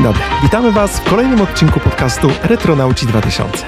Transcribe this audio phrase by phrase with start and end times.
[0.00, 3.66] Dzień dobry, witamy Was w kolejnym odcinku podcastu Retronauci 2000.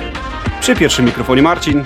[0.60, 1.84] Przy pierwszym mikrofonie Marcin.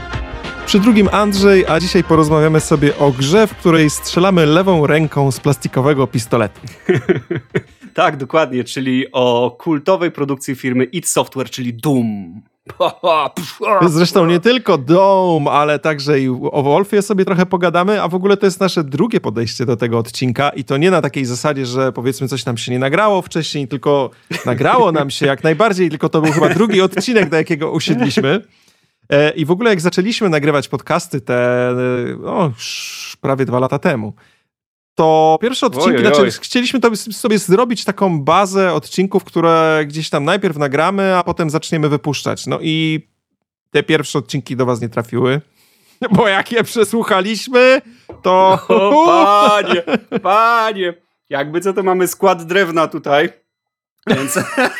[0.66, 5.40] Przy drugim Andrzej, a dzisiaj porozmawiamy sobie o grze, w której strzelamy lewą ręką z
[5.40, 6.60] plastikowego pistoletu.
[7.94, 12.42] tak, dokładnie, czyli o kultowej produkcji firmy id Software, czyli Doom.
[13.86, 18.36] Zresztą nie tylko Dome, ale także i o Wolfie sobie trochę pogadamy, a w ogóle
[18.36, 21.92] to jest nasze drugie podejście do tego odcinka i to nie na takiej zasadzie, że
[21.92, 24.10] powiedzmy coś nam się nie nagrało wcześniej, tylko
[24.46, 28.42] nagrało nam się jak najbardziej, tylko to był chyba drugi odcinek, do jakiego usiedliśmy.
[29.10, 31.70] E, I w ogóle jak zaczęliśmy nagrywać podcasty te
[32.20, 32.52] no,
[33.20, 34.12] prawie dwa lata temu,
[34.96, 36.14] to pierwsze odcinki, oj, oj, oj.
[36.14, 41.50] znaczy chcieliśmy to sobie zrobić taką bazę odcinków, które gdzieś tam najpierw nagramy, a potem
[41.50, 42.46] zaczniemy wypuszczać.
[42.46, 43.06] No i
[43.70, 45.40] te pierwsze odcinki do was nie trafiły.
[46.16, 47.82] Bo jak je przesłuchaliśmy,
[48.22, 48.58] to...
[48.68, 49.82] O, panie,
[50.22, 50.94] panie,
[51.30, 53.28] jakby co to mamy skład drewna tutaj,
[54.06, 54.38] więc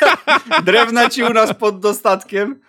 [0.65, 2.61] drewna ci u nas pod dostatkiem.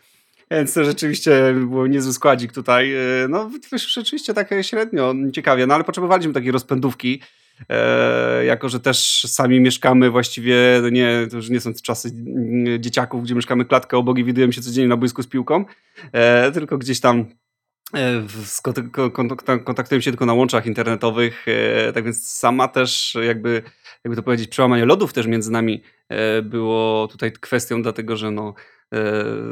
[0.52, 2.94] Więc to rzeczywiście był niezły składzik tutaj.
[2.94, 3.50] E, no,
[3.88, 7.22] rzeczywiście tak średnio ciekawie, no ale potrzebowaliśmy takiej rozpędówki.
[7.70, 12.84] E, jako, że też sami mieszkamy właściwie, no nie, to już nie są czasy mm,
[12.84, 15.66] dzieciaków, gdzie mieszkamy klatkę obok i widujemy się codziennie na boisku z piłką,
[16.12, 17.26] e, tylko gdzieś tam
[17.94, 18.24] e,
[19.66, 23.64] kontaktujemy się tylko na łączach internetowych, e, tak więc sama też jakby,
[24.04, 25.84] jakby to powiedzieć, przełamanie lodów też między nami
[26.44, 28.54] było tutaj kwestią, dlatego że no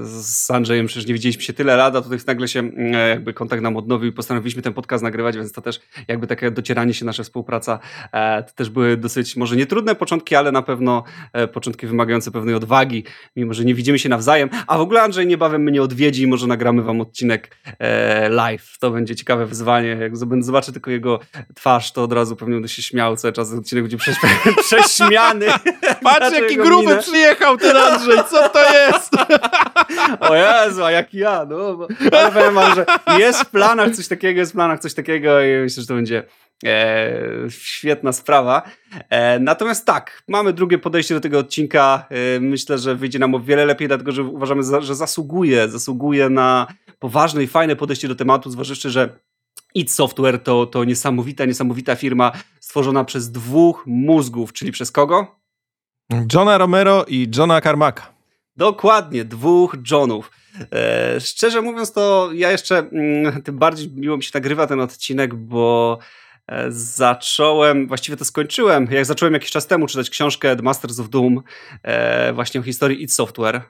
[0.02, 3.64] z Andrzejem przecież nie widzieliśmy się tyle lat, a tutaj nagle się mm, jakby kontakt
[3.64, 7.24] nam odnowił i postanowiliśmy ten podcast nagrywać, więc to też jakby takie docieranie się, nasza
[7.24, 7.80] współpraca,
[8.12, 12.32] e, to też były dosyć może nie trudne początki, ale na pewno e, początki wymagające
[12.32, 13.04] pewnej odwagi,
[13.36, 16.48] mimo że nie widzimy się nawzajem, a w ogóle Andrzej niebawem mnie odwiedzi i może
[16.48, 18.78] nagramy wam odcinek e, live.
[18.80, 21.20] To będzie ciekawe wyzwanie, jak zobaczę tylko jego
[21.56, 23.98] twarz, to od razu pewnie będę się śmiał cały czas, odcinek będzie
[24.68, 25.46] prześmiany.
[26.04, 27.02] Patrz jaki gruby minę.
[27.02, 29.25] przyjechał ten Andrzej, co to jest?
[30.20, 31.88] O Jezu, a jak ja, no.
[32.12, 32.86] Ale powiem wam, że
[33.20, 36.24] jest w planach coś takiego, jest w planach coś takiego i myślę, że to będzie
[36.66, 38.62] e, świetna sprawa.
[39.10, 42.06] E, natomiast tak, mamy drugie podejście do tego odcinka.
[42.10, 46.68] E, myślę, że wyjdzie nam o wiele lepiej, dlatego że uważamy, że zasługuje, zasługuje na
[47.00, 49.10] poważne i fajne podejście do tematu, zważywszy, że
[49.74, 55.40] id Software to, to niesamowita, niesamowita firma stworzona przez dwóch mózgów, czyli przez kogo?
[56.34, 58.15] Johna Romero i Johna Carmacka.
[58.58, 60.32] Dokładnie, dwóch Johnów.
[60.74, 65.36] E, szczerze mówiąc, to ja jeszcze mm, tym bardziej miło mi się nagrywa ten odcinek,
[65.36, 66.00] bo
[66.48, 71.10] e, zacząłem, właściwie to skończyłem, jak zacząłem jakiś czas temu czytać książkę The Masters of
[71.10, 71.42] Doom,
[71.84, 73.62] e, właśnie o historii id Software.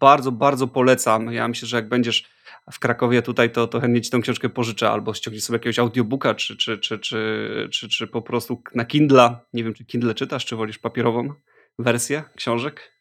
[0.00, 1.32] Bardzo, bardzo polecam.
[1.32, 2.30] Ja myślę, że jak będziesz
[2.72, 6.34] w Krakowie tutaj, to, to chętnie ci tę książkę pożyczę, albo ściągnij sobie jakiegoś audiobooka,
[6.34, 9.36] czy, czy, czy, czy, czy, czy po prostu na Kindle.
[9.52, 11.34] Nie wiem, czy Kindle czytasz, czy wolisz papierową
[11.78, 12.91] wersję książek?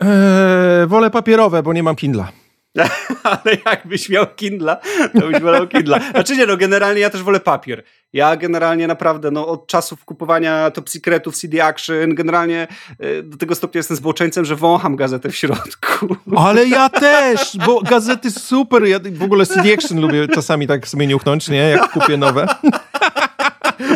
[0.00, 2.32] Eee, wolę papierowe, bo nie mam Kindla.
[3.22, 4.76] Ale jakbyś miał Kindla,
[5.20, 6.00] to byś wolał Kindla.
[6.10, 7.82] Znaczy nie, no generalnie ja też wolę papier.
[8.12, 12.68] Ja generalnie naprawdę, no od czasów kupowania Top Secretów, CD Action, generalnie
[12.98, 16.16] e, do tego stopnia jestem zboczeńcem, że wącham gazetę w środku.
[16.46, 21.06] Ale ja też, bo gazety super, ja w ogóle CD Action lubię czasami tak sobie
[21.06, 22.46] niuchnąć, nie, jak kupię nowe.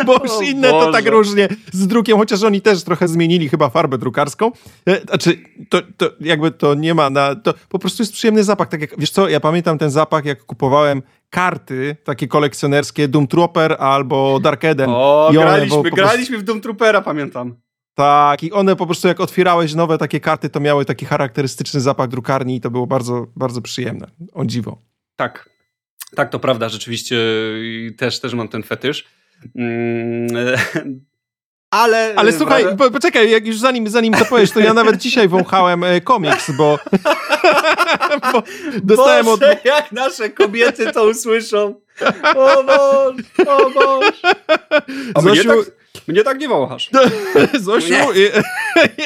[0.04, 0.86] bo już inne Boże.
[0.86, 4.52] to tak różnie z drukiem, chociaż oni też trochę zmienili chyba farbę drukarską.
[4.86, 5.38] E, znaczy,
[5.68, 7.34] to, to jakby to nie ma na...
[7.34, 8.68] To po prostu jest przyjemny zapach.
[8.68, 13.76] Tak jak, wiesz co, ja pamiętam ten zapach, jak kupowałem karty takie kolekcjonerskie Doom Trooper
[13.78, 14.90] albo Dark Eden.
[14.90, 15.96] O, graliśmy, prostu...
[15.96, 17.56] graliśmy w Doom Troopera, pamiętam.
[17.94, 22.08] Tak, i one po prostu jak otwierałeś nowe takie karty, to miały taki charakterystyczny zapach
[22.08, 24.06] drukarni i to było bardzo, bardzo przyjemne.
[24.32, 24.78] O dziwo.
[25.16, 25.48] Tak,
[26.16, 27.16] tak, to prawda, rzeczywiście
[27.96, 29.04] też, też mam ten fetysz.
[29.56, 30.28] Mm,
[31.70, 35.28] ale, ale słuchaj, po, poczekaj, jak już zanim, zanim to powiesz, to ja nawet dzisiaj
[35.28, 36.78] wąchałem e, komiks, bo,
[38.32, 38.42] bo
[38.82, 39.64] dostałem Boże, od...
[39.64, 41.74] jak nasze kobiety to usłyszą.
[42.36, 44.34] O Boże, o Boże.
[45.14, 45.54] A Zosiu...
[45.54, 46.90] mnie, tak, mnie tak nie wąchasz.
[47.60, 48.30] Zosiu, nie.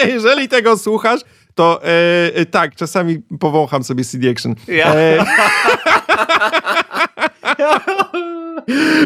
[0.07, 1.21] jeżeli tego słuchasz,
[1.59, 4.55] to e, e, tak, czasami powącham sobie CD Action.
[4.69, 4.95] Ja.
[4.95, 5.25] E...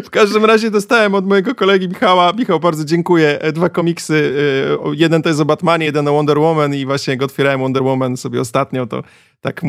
[0.03, 4.33] W każdym razie dostałem od mojego kolegi Michała, Michał, bardzo dziękuję, e, dwa komiksy.
[4.85, 7.83] E, jeden to jest o Batmanie, jeden o Wonder Woman i właśnie jak otwierałem Wonder
[7.83, 9.03] Woman sobie ostatnio, to
[9.43, 9.61] tak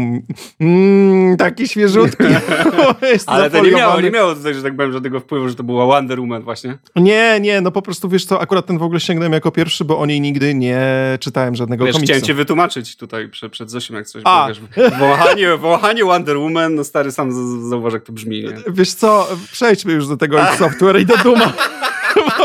[0.61, 2.25] mm, taki świeżutki.
[3.27, 5.87] Ale to nie miało, nie miało tutaj, że tak powiem, żadnego wpływu, że to była
[5.87, 6.79] Wonder Woman właśnie.
[6.97, 9.99] Nie, nie, no po prostu wiesz co, akurat ten w ogóle sięgnąłem jako pierwszy, bo
[9.99, 10.79] o niej nigdy nie
[11.21, 12.13] czytałem żadnego wiesz, komiksu.
[12.13, 14.49] Chciałem cię wytłumaczyć tutaj przed, przed Zosiem, jak coś, A.
[14.49, 14.61] wiesz,
[14.99, 17.33] wąchanie, wąchanie Wonder Woman, no stary sam
[17.71, 18.45] zauważ, jak to brzmi.
[18.45, 18.55] Nie?
[18.69, 21.53] Wiesz co, przejdźmy już do tego software i do Duma.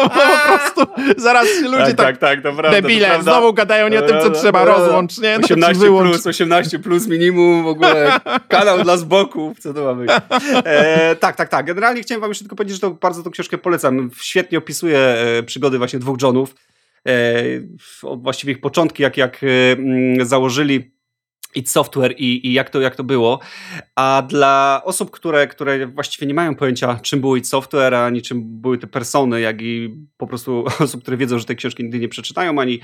[0.03, 3.31] po prostu zaraz się ludzie tak, tak, tak, to prawda, debile, to prawda.
[3.31, 5.37] znowu gadają nie o tym, co trzeba, rozłącz, nie?
[5.37, 6.09] No, 18 wyłącz.
[6.11, 10.11] plus, 18 plus minimum, w ogóle kanał dla zboków, co to ma być.
[10.65, 11.65] E, tak, tak, tak.
[11.65, 14.09] Generalnie chciałem wam jeszcze tylko powiedzieć, że to bardzo tą książkę polecam.
[14.21, 16.55] Świetnie opisuje e, przygody właśnie dwóch Johnów.
[17.07, 17.43] E,
[18.17, 20.91] właściwie ich początki, jak, jak e, mm, założyli
[21.55, 23.39] id Software i, i jak, to, jak to było.
[23.95, 28.61] A dla osób, które, które właściwie nie mają pojęcia, czym było id Software, ani czym
[28.61, 32.09] były te persony, jak i po prostu osób, które wiedzą, że tej książki nigdy nie
[32.09, 32.79] przeczytają, ani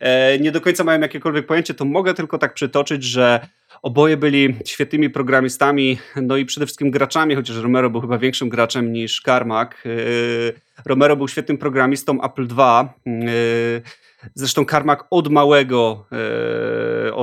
[0.00, 3.48] e, nie do końca mają jakiekolwiek pojęcie, to mogę tylko tak przytoczyć, że
[3.82, 8.92] oboje byli świetnymi programistami, no i przede wszystkim graczami, chociaż Romero był chyba większym graczem
[8.92, 9.74] niż Carmack.
[9.86, 9.90] E,
[10.84, 12.88] Romero był świetnym programistą Apple II.
[13.06, 13.32] E,
[14.34, 17.14] zresztą Carmack od małego e,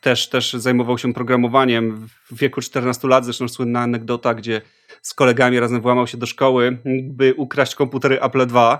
[0.00, 4.62] też, też zajmował się programowaniem w wieku 14 lat, zresztą słynna anegdota, gdzie
[5.02, 8.78] z kolegami razem włamał się do szkoły, by ukraść komputery Apple II.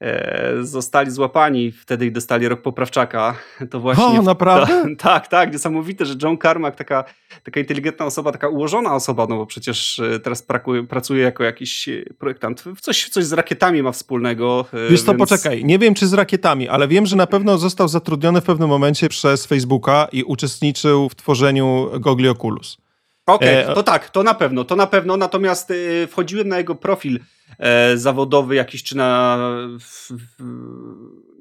[0.00, 3.34] E, zostali złapani wtedy i dostali rok poprawczaka.
[3.70, 4.04] To właśnie.
[4.04, 4.84] O, naprawdę?
[4.98, 5.52] Ta, tak, tak.
[5.52, 7.04] Niesamowite, że John Carmack, taka,
[7.42, 11.88] taka inteligentna osoba, taka ułożona osoba, no bo przecież e, teraz prakuje, pracuje jako jakiś
[11.88, 12.64] e, projektant.
[12.80, 14.66] Coś, coś z rakietami ma wspólnego.
[14.90, 15.18] Wiesz to, więc...
[15.18, 15.64] poczekaj.
[15.64, 19.08] Nie wiem, czy z rakietami, ale wiem, że na pewno został zatrudniony w pewnym momencie
[19.08, 22.83] przez Facebooka i uczestniczył w tworzeniu Gogli Oculus.
[23.26, 25.16] Okej, okay, to tak, to na pewno, to na pewno.
[25.16, 25.72] Natomiast
[26.08, 27.20] wchodziłem na jego profil
[27.58, 29.38] e, zawodowy jakiś, czy na
[29.80, 30.44] w, w,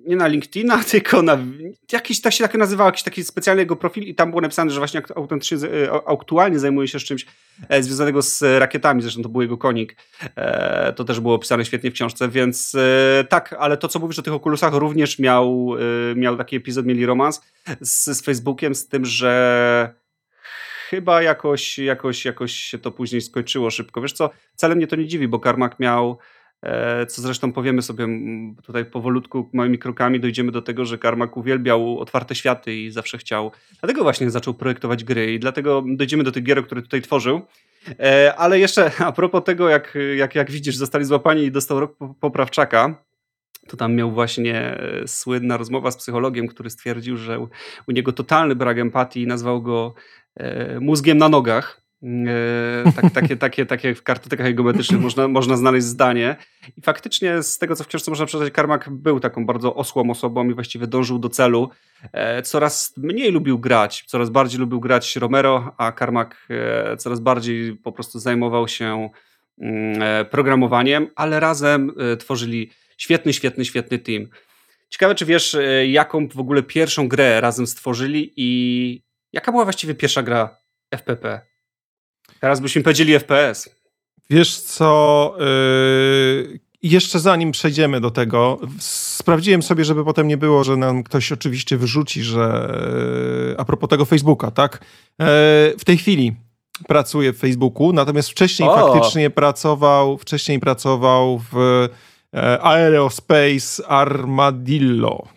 [0.06, 1.38] nie na LinkedIna, tylko na
[1.92, 4.80] jakiś, tak się tak nazywał, jakiś taki specjalny jego profil i tam było napisane, że
[4.80, 7.26] właśnie autentycznie, e, aktualnie zajmuje się czymś
[7.70, 9.96] e, związanego z rakietami, zresztą to był jego konik.
[10.36, 14.20] E, to też było opisane świetnie w książce, więc e, tak, ale to, co mówisz
[14.20, 15.76] o tych okulusach, również miał,
[16.12, 17.42] e, miał taki epizod, mieli romans
[17.82, 20.03] z, z Facebookiem, z tym, że
[20.94, 24.02] chyba jakoś, jakoś, jakoś się to później skończyło szybko.
[24.02, 26.18] Wiesz co, wcale mnie to nie dziwi, bo Karmak miał,
[26.62, 28.08] e, co zresztą powiemy sobie
[28.64, 33.52] tutaj powolutku, małymi krokami dojdziemy do tego, że Karmak uwielbiał otwarte światy i zawsze chciał,
[33.80, 37.42] dlatego właśnie zaczął projektować gry i dlatego dojdziemy do tych gier, które tutaj tworzył.
[38.00, 41.96] E, ale jeszcze a propos tego, jak, jak, jak widzisz, zostali złapani i dostał rok
[42.20, 43.04] poprawczaka,
[43.68, 47.40] to tam miał właśnie e, słynna rozmowa z psychologiem, który stwierdził, że
[47.88, 49.94] u niego totalny brak empatii i nazwał go
[50.80, 51.84] mózgiem na nogach.
[52.04, 56.36] E, tak, takie, takie, takie w kartotekach geometrycznych można, można znaleźć zdanie.
[56.78, 60.50] I faktycznie z tego, co w książce można przeczytać, Karmak był taką bardzo osłą osobą
[60.50, 61.70] i właściwie dążył do celu.
[62.14, 66.48] E, coraz mniej lubił grać, coraz bardziej lubił grać Romero, a Karmak
[66.98, 69.10] coraz bardziej po prostu zajmował się
[69.60, 74.28] mm, programowaniem, ale razem tworzyli świetny, świetny, świetny team.
[74.90, 75.58] Ciekawe, czy wiesz,
[75.88, 79.02] jaką w ogóle pierwszą grę razem stworzyli i
[79.34, 80.58] Jaka była właściwie pierwsza gra
[80.92, 81.42] FPP?
[82.40, 83.70] Teraz byśmy powiedzieli FPS.
[84.30, 90.78] Wiesz co, yy, jeszcze zanim przejdziemy do tego, sprawdziłem sobie, żeby potem nie było, że
[90.78, 92.74] nam ktoś oczywiście wyrzuci, że
[93.48, 94.80] yy, a propos tego Facebooka, tak?
[95.20, 95.26] Yy,
[95.78, 96.36] w tej chwili
[96.88, 98.76] pracuje w Facebooku, natomiast wcześniej o.
[98.76, 101.88] faktycznie pracował, wcześniej pracował w
[102.34, 105.28] yy, Aerospace Armadillo,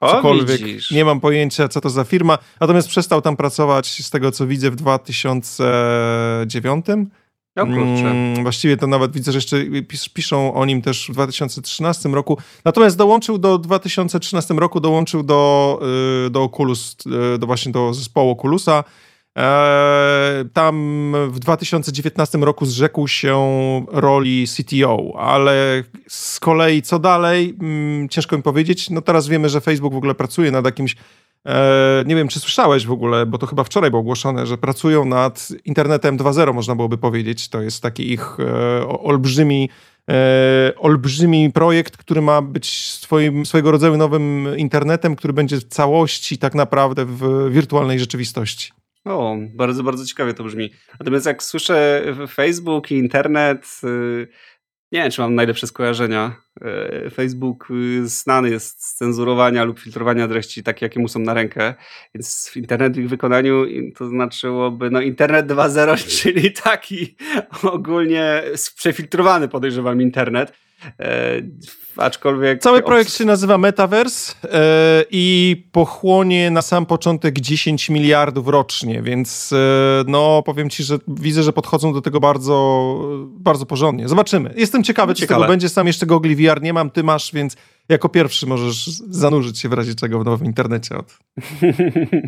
[0.00, 0.60] cokolwiek.
[0.60, 2.38] O, nie mam pojęcia, co to za firma.
[2.60, 6.86] Natomiast przestał tam pracować, z tego co widzę, w 2009.
[7.56, 12.08] O mm, właściwie to nawet widzę, że jeszcze pis piszą o nim też w 2013
[12.08, 12.38] roku.
[12.64, 15.80] Natomiast dołączył do 2013 roku, dołączył do,
[16.26, 16.96] y, do Oculus,
[17.34, 18.84] y, do właśnie do zespołu Oculusa
[20.52, 23.36] tam w 2019 roku zrzekł się
[23.92, 28.90] roli CTO, ale z kolei co dalej, mm, ciężko mi powiedzieć.
[28.90, 30.96] No teraz wiemy, że Facebook w ogóle pracuje nad jakimś
[31.46, 35.04] e, nie wiem, czy słyszałeś w ogóle, bo to chyba wczoraj było ogłoszone, że pracują
[35.04, 37.48] nad internetem 2.0, można byłoby powiedzieć.
[37.48, 39.70] To jest taki ich e, olbrzymi,
[40.76, 46.54] olbrzymi projekt, który ma być swoim, swojego rodzaju nowym internetem, który będzie w całości tak
[46.54, 48.85] naprawdę w wirtualnej rzeczywistości.
[49.06, 50.70] O, bardzo, bardzo ciekawie to brzmi.
[51.00, 54.28] Natomiast jak słyszę Facebook i internet, y,
[54.92, 56.36] nie wiem, czy mam najlepsze skojarzenia.
[57.06, 61.34] Y, Facebook y, znany jest z cenzurowania lub filtrowania treści takie, jakie mu są na
[61.34, 61.74] rękę,
[62.14, 63.64] więc w internet w ich wykonaniu
[63.96, 67.16] to znaczyłoby no internet 2.0, czyli taki
[67.62, 68.42] ogólnie
[68.76, 70.65] przefiltrowany podejrzewam internet.
[71.00, 71.42] E,
[71.96, 72.62] aczkolwiek...
[72.62, 79.52] Cały projekt się nazywa Metaverse e, i pochłonie na sam początek 10 miliardów rocznie, więc
[79.52, 79.56] e,
[80.06, 82.96] no powiem ci, że widzę, że podchodzą do tego bardzo,
[83.30, 84.08] bardzo porządnie.
[84.08, 84.54] Zobaczymy.
[84.56, 85.68] Jestem ciekawy, czy tego będzie.
[85.68, 87.56] Sam jeszcze gogli VR nie mam, ty masz, więc
[87.88, 91.18] jako pierwszy możesz zanurzyć się w razie czego w nowym internecie od,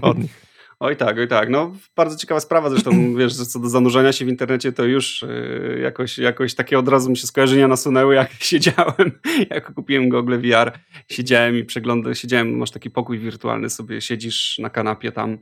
[0.10, 0.47] od nich.
[0.80, 1.48] Oj tak, oj tak.
[1.48, 5.22] No, bardzo ciekawa sprawa zresztą, wiesz, że co do zanurzenia się w internecie, to już
[5.22, 9.12] yy, jakoś, jakoś takie od razu mi się skojarzenia nasunęły, jak siedziałem,
[9.50, 10.72] jak kupiłem Google VR,
[11.10, 15.38] siedziałem i przeglądałem, siedziałem, masz taki pokój wirtualny, sobie siedzisz na kanapie tam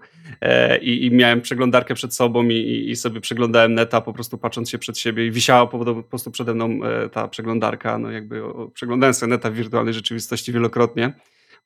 [0.82, 4.78] i, i, miałem przeglądarkę przed sobą i, i, sobie przeglądałem neta, po prostu patrząc się
[4.78, 8.70] przed siebie i wisiała po, po prostu przede mną e, ta przeglądarka, no jakby o,
[8.74, 11.12] przeglądałem sobie neta w wirtualnej rzeczywistości wielokrotnie.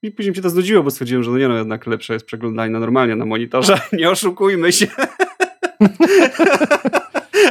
[0.02, 2.26] I później mi się to znudziło, bo stwierdziłem, że no nie no, jednak lepsze jest
[2.26, 3.80] przeglądanie normalnie na monitorze.
[3.92, 4.86] Nie oszukujmy się.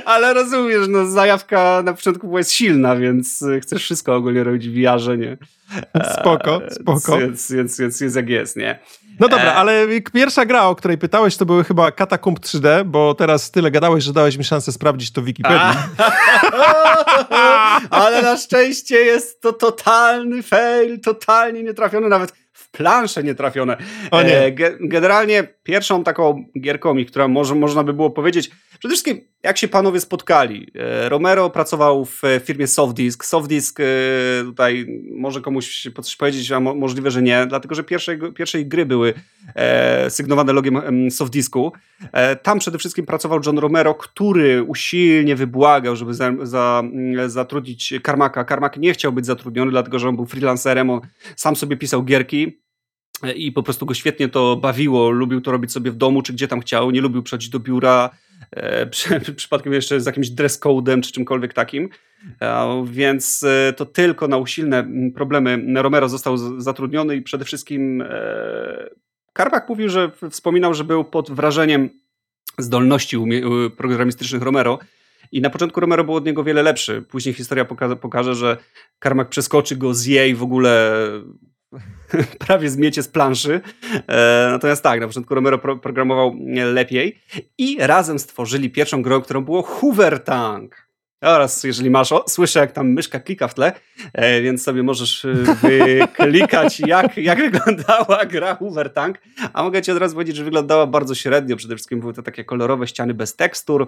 [0.10, 4.74] Ale rozumiesz, no zajawka na początku była jest silna, więc chcesz wszystko ogólnie robić w
[4.74, 5.38] VR-ze, nie?
[6.20, 7.18] Spoko, spoko.
[7.18, 8.80] Więc, więc, więc jest jak jest, nie?
[9.20, 9.56] No dobra, e...
[9.56, 14.04] ale pierwsza gra, o której pytałeś, to były chyba Katakumb 3D, bo teraz tyle gadałeś,
[14.04, 15.60] że dałeś mi szansę sprawdzić to w Wikipedii.
[17.90, 23.78] ale na szczęście jest to totalny fail, totalnie nietrafiony, nawet w plansze nietrafione.
[24.12, 24.38] O nie.
[24.38, 29.68] E, generalnie pierwszą taką gierką, która może, można by było powiedzieć, przede wszystkim jak się
[29.68, 30.72] panowie spotkali.
[30.76, 33.26] E, Romero pracował w firmie Softdisk.
[33.26, 33.84] Softdisk e,
[34.44, 39.14] tutaj może komuś coś powiedzieć, a możliwe, że nie, dlatego że pierwsze, pierwsze gry były
[40.10, 41.72] sygnowane logiem Softdisku.
[42.44, 46.84] Tam przede wszystkim pracował John Romero, który usilnie wybłagał, żeby za, za,
[47.28, 48.44] zatrudnić Karmaka.
[48.44, 51.02] Karmak nie chciał być zatrudniony, dlatego że on był freelancerem, on
[51.36, 52.60] sam sobie pisał gierki
[53.36, 56.48] i po prostu go świetnie to bawiło, lubił to robić sobie w domu, czy gdzie
[56.48, 58.29] tam chciał, nie lubił przychodzić do biura, e,
[59.36, 61.90] przypadkiem jeszcze z jakimś dress code'em, czy czymkolwiek takim,
[62.42, 68.90] e, więc e, to tylko na usilne problemy Romero został zatrudniony i przede wszystkim e,
[69.34, 71.90] Karpak mówił, że wspominał, że był pod wrażeniem
[72.58, 73.18] zdolności
[73.78, 74.80] programistycznych Romero,
[75.32, 77.02] i na początku Romero był od niego wiele lepszy.
[77.02, 78.58] Później historia pokaże, pokaże że
[79.00, 80.94] Karmak przeskoczy go, zje i w ogóle
[82.48, 83.62] prawie zmiecie z planszy.
[84.08, 86.36] E, natomiast tak, na początku Romero pro programował
[86.74, 87.22] lepiej
[87.58, 90.90] i razem stworzyli pierwszą grę, którą było Hoover Tank.
[91.22, 93.72] Oraz jeżeli masz, o, słyszę jak tam myszka klika w tle,
[94.14, 95.34] e, więc sobie możesz e,
[95.64, 99.18] wyklikać jak, jak wyglądała gra Hoover Tank,
[99.54, 102.46] a mogę ci od razu powiedzieć, że wyglądała bardzo średnio, przede wszystkim były to takie
[102.46, 103.88] kolorowe ściany bez tekstur,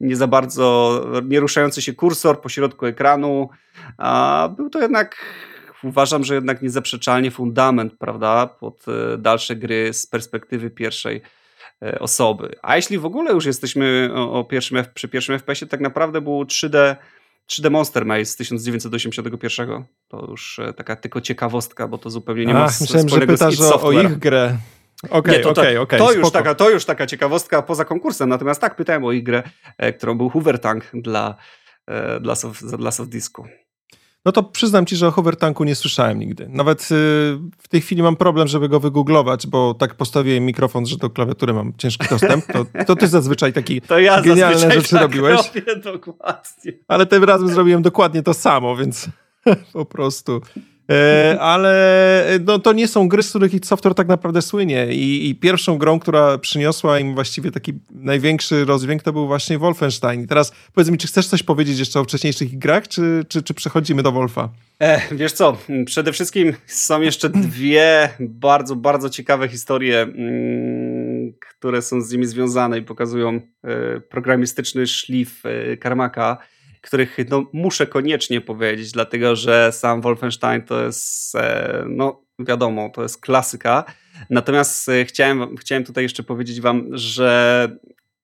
[0.00, 3.48] nie za bardzo, nie ruszający się kursor po środku ekranu,
[3.98, 5.16] a był to jednak
[5.84, 11.22] uważam, że jednak niezaprzeczalnie fundament, prawda, pod e, dalsze gry z perspektywy pierwszej
[11.82, 12.54] e, osoby.
[12.62, 16.96] A jeśli w ogóle już jesteśmy o pierwszym, przy pierwszym FPS-ie, tak naprawdę było 3D
[17.48, 19.84] 3D Monster Maze z 1981.
[20.08, 23.60] To już e, taka tylko ciekawostka, bo to zupełnie nie ma Ach, myślałem, że pytasz
[23.60, 24.56] o, o ich grę.
[25.10, 25.98] Okej, okej, okej.
[25.98, 28.28] To, już taka, to już taka ciekawostka poza konkursem.
[28.28, 29.42] Natomiast tak, pytałem o ich grę,
[29.98, 31.34] którą był Hoover Tank dla,
[32.20, 33.46] dla, soft, dla Soft Disku.
[34.26, 36.48] No to przyznam ci, że o hovertanku nie słyszałem nigdy.
[36.48, 36.84] Nawet y,
[37.58, 41.52] w tej chwili mam problem, żeby go wygooglować, bo tak postawiłem mikrofon, że do klawiatury
[41.52, 42.44] mam ciężki dostęp.
[42.46, 45.36] To, to ty zazwyczaj taki to ja genialne rzeczy tak robiłeś.
[45.54, 46.72] Robię, dokładnie.
[46.88, 49.08] Ale tym razem zrobiłem dokładnie to samo, więc
[49.72, 50.40] po prostu
[50.90, 54.86] E, ale e, no, to nie są gry, z których id Software tak naprawdę słynie
[54.90, 60.22] I, I, pierwszą grą, która przyniosła im właściwie taki największy rozdźwięk, to był właśnie Wolfenstein.
[60.22, 63.54] I teraz powiedz mi, czy chcesz coś powiedzieć jeszcze o wcześniejszych grach, czy, czy, czy
[63.54, 64.48] przechodzimy do Wolfa?
[64.82, 72.00] E, wiesz co, przede wszystkim są jeszcze dwie bardzo, bardzo ciekawe historie, mm, które są
[72.00, 76.38] z nimi związane i pokazują e, programistyczny szlif e, Karmaka
[76.86, 83.02] których no, muszę koniecznie powiedzieć, dlatego że sam Wolfenstein to jest, e, no wiadomo, to
[83.02, 83.84] jest klasyka.
[84.30, 87.68] Natomiast e, chciałem, chciałem tutaj jeszcze powiedzieć Wam, że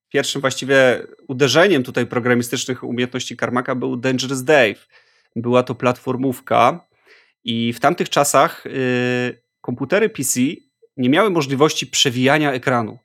[0.09, 4.87] pierwszym właściwie uderzeniem tutaj programistycznych umiejętności Karmaka był Dangerous Dave.
[5.37, 6.87] Była to platformówka
[7.45, 10.40] i w tamtych czasach y, komputery PC
[10.97, 12.99] nie miały możliwości przewijania ekranu.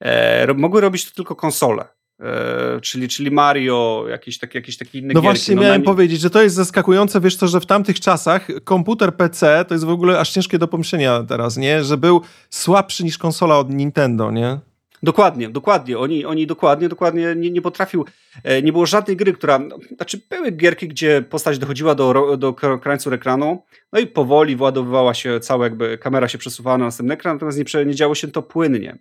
[0.00, 1.95] E, mogły robić to tylko konsole.
[2.20, 5.36] E, czyli, czyli Mario, jakieś takie, jakieś takie inne No gierki.
[5.36, 9.16] właśnie no, miałem powiedzieć, że to jest zaskakujące, wiesz co, że w tamtych czasach komputer
[9.16, 11.84] PC to jest w ogóle aż ciężkie do pomyślenia teraz, nie?
[11.84, 12.20] Że był
[12.50, 14.58] słabszy niż konsola od Nintendo, nie?
[15.02, 15.98] Dokładnie, dokładnie.
[15.98, 18.04] Oni, oni dokładnie, dokładnie nie, nie potrafił,
[18.44, 19.60] e, nie było żadnej gry, która,
[19.96, 25.40] znaczy były gierki, gdzie postać dochodziła do, do krańców ekranu, no i powoli władowywała się
[25.40, 28.98] cała jakby, kamera się przesuwała na następny ekran, natomiast nie, nie działo się to płynnie.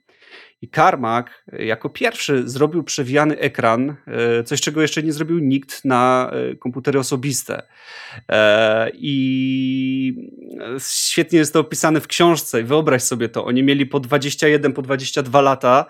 [0.61, 5.85] I Carmack e, jako pierwszy zrobił przewijany ekran, e, coś czego jeszcze nie zrobił nikt
[5.85, 7.61] na e, komputery osobiste.
[8.93, 10.29] I
[10.79, 12.63] świetnie jest to opisane w książce.
[12.63, 15.85] Wyobraź sobie to, oni mieli po 21, po 22 lata,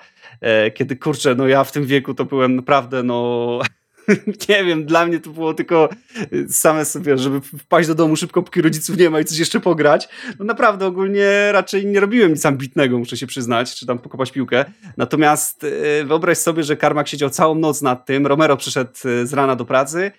[0.74, 3.60] kiedy kurczę, no ja w tym wieku to byłem naprawdę no
[4.50, 5.90] nie wiem, dla mnie to było tylko
[6.34, 9.60] y, same sobie, żeby wpaść do domu szybko, póki rodziców nie ma i coś jeszcze
[9.60, 10.10] pograć.
[10.40, 14.66] No naprawdę ogólnie raczej nie robiłem nic ambitnego, muszę się przyznać, czy tam pokopać piłkę.
[14.98, 19.34] Natomiast y, wyobraź sobie, że Karmak siedział całą noc nad tym, Romero przyszedł y, z
[19.34, 20.12] rana do pracy,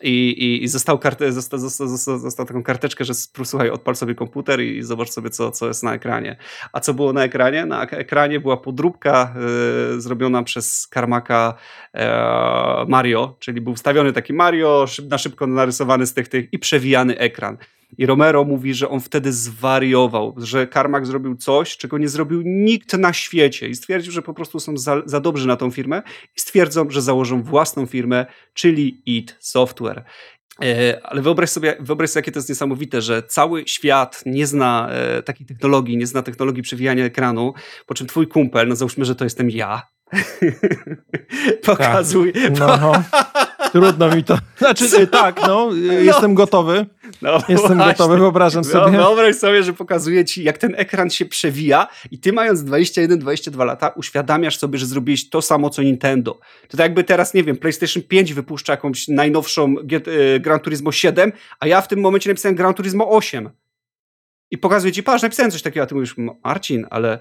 [0.00, 4.14] i, i, i został, kartę, został, został, został, został taką karteczkę, że słuchaj, odpal sobie
[4.14, 6.36] komputer i zobacz sobie, co, co jest na ekranie.
[6.72, 7.66] A co było na ekranie?
[7.66, 9.34] Na ekranie była podróbka
[9.96, 11.54] y, zrobiona przez Karmaka
[11.94, 11.98] y,
[12.88, 17.18] Mario, czyli był wstawiony taki Mario, szyb, na szybko narysowany z tych, tych i przewijany
[17.18, 17.56] ekran.
[17.98, 22.92] I Romero mówi, że on wtedy zwariował, że Karmak zrobił coś, czego nie zrobił nikt
[22.92, 26.02] na świecie i stwierdził, że po prostu są za, za dobrzy na tą firmę
[26.36, 30.04] i stwierdzą, że założą własną firmę, czyli It Software.
[30.62, 34.88] E, ale wyobraź sobie, wyobraź sobie, jakie to jest niesamowite, że cały świat nie zna
[34.90, 37.54] e, takiej technologii, nie zna technologii przewijania ekranu,
[37.86, 39.82] po czym twój kumpel, no załóżmy, że to jestem ja,
[41.66, 42.32] pokazuje.
[42.32, 42.80] Tak.
[42.80, 42.92] No.
[43.72, 44.38] Trudno mi to.
[44.58, 46.86] Znaczy, tak, no, no, jestem gotowy.
[47.22, 47.92] No jestem właśnie.
[47.92, 48.92] gotowy, wyobrażam no, sobie.
[48.92, 53.66] No, wyobraź sobie, że pokazuje ci, jak ten ekran się przewija i ty mając 21-22
[53.66, 56.40] lata uświadamiasz sobie, że zrobiłeś to samo, co Nintendo.
[56.68, 59.74] To tak jakby teraz, nie wiem, PlayStation 5 wypuszcza jakąś najnowszą
[60.36, 63.50] y, Gran Turismo 7, a ja w tym momencie napisałem Gran Turismo 8.
[64.50, 67.18] I pokazuje ci, patrz, napisałem coś takiego, a ty mówisz, Marcin, ale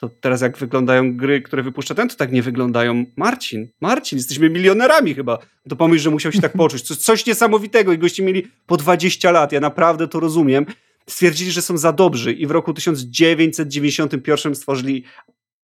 [0.00, 3.04] to teraz jak wyglądają gry, które wypuszcza ten, to tak nie wyglądają.
[3.16, 5.38] Marcin, Marcin, jesteśmy milionerami chyba.
[5.68, 6.82] To pomyśl, że musiał się tak poczuć.
[6.82, 9.52] Coś, coś niesamowitego i goście mieli po 20 lat.
[9.52, 10.66] Ja naprawdę to rozumiem.
[11.06, 15.04] Stwierdzili, że są za dobrzy i w roku 1991 stworzyli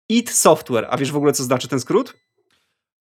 [0.08, 0.86] IT Software.
[0.90, 2.14] A wiesz w ogóle, co znaczy ten skrót?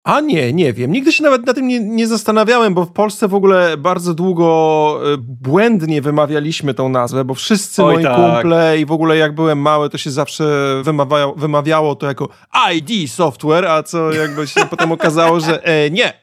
[0.08, 0.92] A nie, nie wiem.
[0.92, 5.00] Nigdy się nawet na tym nie, nie, zastanawiałem, bo w Polsce w ogóle bardzo długo
[5.14, 8.16] e, błędnie wymawialiśmy tą nazwę, bo wszyscy Oj, moi tak.
[8.16, 10.46] kumple i w ogóle jak byłem mały, to się zawsze
[10.84, 12.30] wymawiało, wymawiało to jako
[12.74, 16.14] ID Software, a co jakby się potem okazało, że e, nie.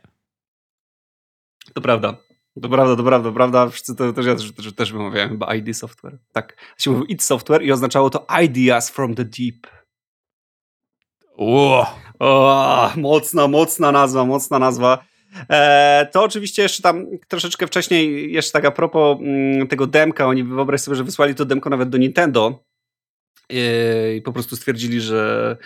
[1.74, 2.16] To prawda.
[2.62, 3.68] To prawda, to prawda, to prawda.
[3.68, 6.18] Wszyscy to też ja też, też wymawiałem chyba ID Software.
[6.32, 6.56] Tak.
[6.78, 9.73] Się mówił IT Software i oznaczało to Ideas from the Deep.
[11.38, 11.84] Wow.
[12.18, 15.04] O, mocna, mocna nazwa, mocna nazwa.
[15.50, 20.44] E, to oczywiście jeszcze tam troszeczkę wcześniej, jeszcze tak a propos mm, tego demka, oni
[20.44, 22.64] wyobraź sobie, że wysłali to demko nawet do Nintendo
[23.50, 25.56] e, i po prostu stwierdzili, że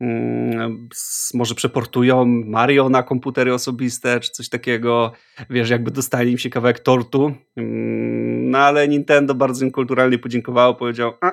[0.00, 0.88] mm,
[1.34, 5.12] może przeportują Mario na komputery osobiste, czy coś takiego.
[5.50, 7.34] Wiesz, jakby dostali im się kawałek tortu.
[7.56, 11.32] Mm, no ale Nintendo bardzo im kulturalnie podziękowało, powiedział, a,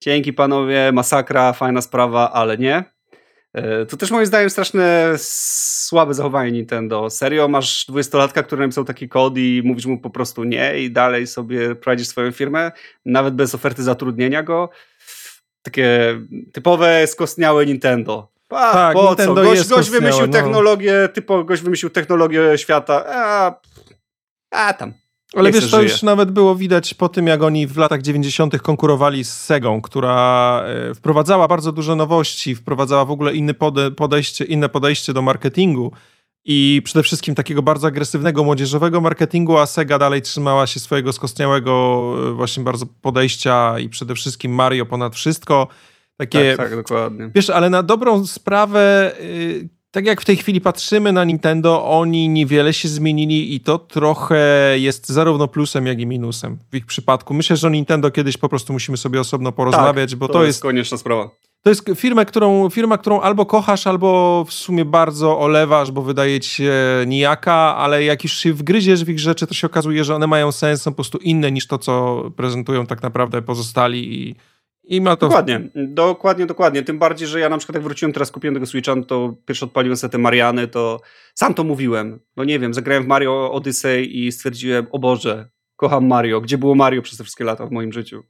[0.00, 2.95] dzięki panowie, masakra, fajna sprawa, ale nie.
[3.56, 7.10] E, to też moim zdaniem straszne słabe zachowanie Nintendo.
[7.10, 11.26] Serio, masz dwudziestolatka, który napisał taki kod i mówisz mu po prostu nie i dalej
[11.26, 12.72] sobie prowadzisz swoją firmę,
[13.04, 14.70] nawet bez oferty zatrudnienia go.
[15.62, 16.18] Takie
[16.52, 18.28] typowe skostniałe Nintendo.
[18.48, 19.42] Tak, po Nintendo co?
[19.42, 20.32] Gość, gość wymyślił no.
[20.32, 23.04] technologię, typo, gość wymyślił technologię świata.
[23.06, 23.60] A,
[24.50, 24.92] a tam.
[25.34, 25.82] Ale wiesz, to żyje.
[25.82, 28.58] już nawet było widać po tym, jak oni w latach 90.
[28.58, 33.54] konkurowali z Segą, która e, wprowadzała bardzo dużo nowości, wprowadzała w ogóle inne
[33.96, 35.92] podejście, inne podejście do marketingu
[36.44, 42.14] i przede wszystkim takiego bardzo agresywnego, młodzieżowego marketingu, a Sega dalej trzymała się swojego skostniałego
[42.28, 45.68] e, właśnie bardzo podejścia i przede wszystkim Mario ponad wszystko.
[46.16, 47.30] Takie, tak, tak, dokładnie.
[47.34, 52.28] Wiesz, ale na dobrą sprawę y, tak jak w tej chwili patrzymy na Nintendo, oni
[52.28, 54.38] niewiele się zmienili i to trochę
[54.78, 57.34] jest zarówno plusem, jak i minusem w ich przypadku.
[57.34, 60.44] Myślę, że o Nintendo kiedyś po prostu musimy sobie osobno porozmawiać, tak, bo to, to
[60.44, 61.30] jest konieczna sprawa.
[61.62, 66.40] To jest firma którą, firma, którą albo kochasz, albo w sumie bardzo olewasz, bo wydaje
[66.40, 66.72] ci się
[67.06, 70.52] nijaka, ale jak już się wgryziesz w ich rzeczy, to się okazuje, że one mają
[70.52, 74.34] sens, są po prostu inne niż to, co prezentują tak naprawdę pozostali i
[74.86, 75.26] i ma to...
[75.26, 76.82] Dokładnie, dokładnie, dokładnie.
[76.82, 79.64] Tym bardziej, że ja na przykład jak wróciłem teraz, kupiłem tego Switcha, no to pierwszy
[79.64, 81.00] odpaliłem sobie te Mariany, to
[81.34, 82.20] sam to mówiłem.
[82.36, 86.40] No nie wiem, zagrałem w Mario Odyssey i stwierdziłem, o Boże, kocham Mario.
[86.40, 88.22] Gdzie było Mario przez te wszystkie lata w moim życiu?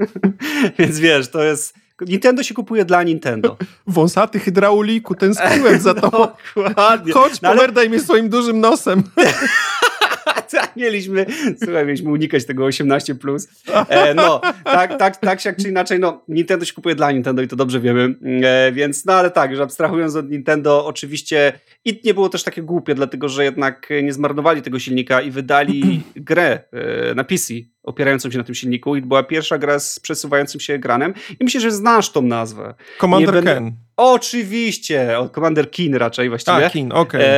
[0.78, 1.74] Więc wiesz, to jest...
[2.06, 3.56] Nintendo się kupuje dla Nintendo.
[3.86, 6.36] Wąsaty hydrauliku, tęskniłem za to.
[6.56, 7.12] Dokładnie.
[7.12, 7.88] Chodź, no, ale...
[7.88, 9.02] mnie swoim dużym nosem.
[10.52, 11.26] tak, mieliśmy,
[11.64, 13.14] słuchaj, mieliśmy unikać tego 18+.
[13.14, 13.48] Plus.
[13.88, 17.48] E, no, tak, tak, tak jak czy inaczej, no, Nintendo się kupuje dla Nintendo i
[17.48, 21.52] to dobrze wiemy, e, więc, no ale tak, że abstrahując od Nintendo, oczywiście
[21.84, 26.02] i nie było też takie głupie, dlatego, że jednak nie zmarnowali tego silnika i wydali
[26.16, 30.60] grę e, na PC, opierającą się na tym silniku i była pierwsza gra z przesuwającym
[30.60, 32.74] się ekranem i myślę, że znasz tą nazwę.
[33.00, 33.54] Commander będę...
[33.54, 33.72] Ken.
[33.96, 36.66] Oczywiście, Commander Kin raczej właściwie.
[36.66, 37.20] A, Kin, okej.
[37.20, 37.30] Okay.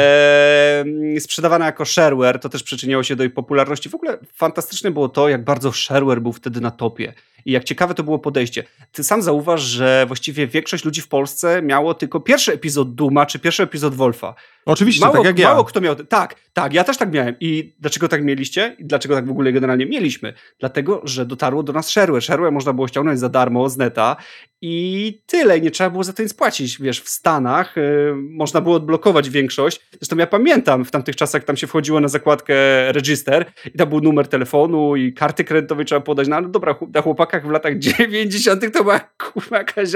[1.16, 2.62] E, sprzedawana jako shareware, to też
[3.02, 3.88] się do jej popularności.
[3.88, 7.94] W ogóle fantastyczne było to, jak bardzo shareware był wtedy na topie i jak ciekawe
[7.94, 8.64] to było podejście.
[8.92, 13.38] Ty sam zauważ, że właściwie większość ludzi w Polsce miało tylko pierwszy epizod Duma czy
[13.38, 14.34] pierwszy epizod Wolfa.
[14.66, 15.48] Oczywiście, mało, tak jak ja.
[15.48, 15.96] Mało kto miał.
[15.96, 17.34] Tak, tak, ja też tak miałem.
[17.40, 18.76] I dlaczego tak mieliście?
[18.78, 20.32] I dlaczego tak w ogóle generalnie mieliśmy?
[20.58, 22.22] Dlatego, że dotarło do nas shareware.
[22.22, 24.16] Shareware można było ściągnąć za darmo z neta
[24.62, 25.60] i tyle.
[25.60, 26.78] Nie trzeba było za to nic płacić.
[26.80, 29.80] Wiesz, w Stanach y, można było odblokować większość.
[30.00, 32.54] Zresztą ja pamiętam w tamtych czasach, tam się wchodziło na zakładkę
[32.92, 36.29] register i tam był numer telefonu i karty kredytowej trzeba podać.
[36.29, 38.72] No ale dobra, na chłopakach w latach 90.
[38.72, 39.88] to była kurwa, jakaś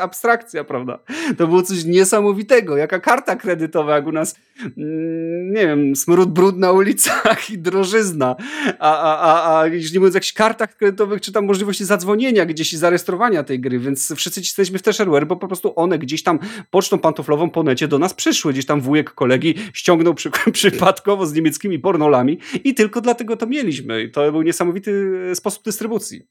[0.00, 0.98] abstrakcja, prawda?
[1.38, 2.76] To było coś niesamowitego.
[2.76, 4.36] Jaka karta kredytowa, jak u nas,
[4.78, 8.36] mm, nie wiem, smród brud na ulicach i drożyzna.
[8.78, 12.72] A, a, a, a nie mówiąc o jakichś kartach kredytowych, czy tam możliwości zadzwonienia gdzieś
[12.72, 15.98] i zarejestrowania tej gry, więc wszyscy ci jesteśmy w te shareware, bo po prostu one
[15.98, 16.38] gdzieś tam
[16.70, 18.52] pocztą pantoflową po necie do nas przyszły.
[18.52, 24.08] Gdzieś tam wujek kolegi ściągnął przy, przypadkowo z niemieckimi pornolami i tylko dlatego to mieliśmy.
[24.08, 24.92] To był niesamowity
[25.34, 26.22] sposób dystrybucji.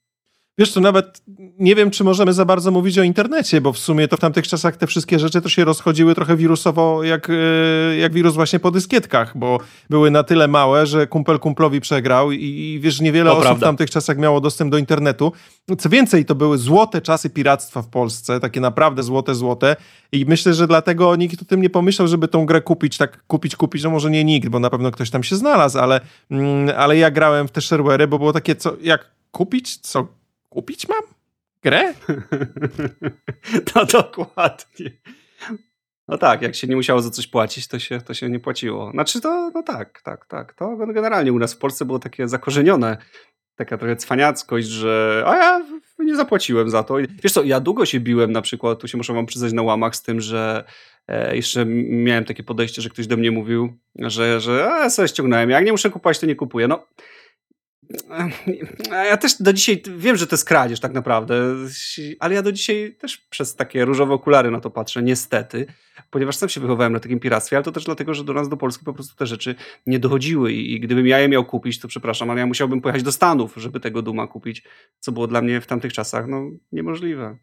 [0.58, 1.22] Wiesz, tu nawet
[1.58, 4.48] nie wiem, czy możemy za bardzo mówić o internecie, bo w sumie to w tamtych
[4.48, 8.70] czasach te wszystkie rzeczy to się rozchodziły trochę wirusowo, jak, e, jak wirus właśnie po
[8.70, 9.58] dyskietkach, bo
[9.90, 13.66] były na tyle małe, że kumpel kumplowi przegrał i, i wiesz, niewiele to osób prawda.
[13.66, 15.32] w tamtych czasach miało dostęp do internetu.
[15.78, 19.76] Co więcej, to były złote czasy piractwa w Polsce, takie naprawdę złote, złote
[20.12, 23.56] i myślę, że dlatego nikt o tym nie pomyślał, żeby tą grę kupić, tak kupić,
[23.56, 26.96] kupić, no może nie nikt, bo na pewno ktoś tam się znalazł, ale, mm, ale
[26.96, 30.17] ja grałem w te shareware'y, bo było takie, co, jak kupić, co
[30.48, 31.02] kupić mam?
[31.62, 31.94] Grę?
[33.74, 34.90] no dokładnie.
[36.08, 38.90] No tak, jak się nie musiało za coś płacić, to się, to się nie płaciło.
[38.90, 40.54] Znaczy to, no tak, tak, tak.
[40.54, 42.96] To generalnie u nas w Polsce było takie zakorzenione,
[43.56, 45.66] taka trochę cwaniackość, że a ja
[45.98, 46.96] nie zapłaciłem za to.
[47.22, 49.96] Wiesz co, ja długo się biłem na przykład, tu się muszę wam przyznać na łamach
[49.96, 50.64] z tym, że
[51.08, 55.50] e, jeszcze miałem takie podejście, że ktoś do mnie mówił, że, że a, sobie ściągnąłem,
[55.50, 56.68] jak nie muszę kupować, to nie kupuję.
[56.68, 56.86] No
[58.90, 61.34] ja też do dzisiaj wiem, że to jest kradzież tak naprawdę,
[62.20, 65.66] ale ja do dzisiaj też przez takie różowe okulary na to patrzę, niestety,
[66.10, 68.56] ponieważ sam się wychowałem na takim piractwie, ale to też dlatego, że do nas, do
[68.56, 69.54] Polski po prostu te rzeczy
[69.86, 73.12] nie dochodziły i gdybym ja je miał kupić, to przepraszam, ale ja musiałbym pojechać do
[73.12, 74.62] Stanów, żeby tego Duma kupić,
[75.00, 77.38] co było dla mnie w tamtych czasach no, niemożliwe.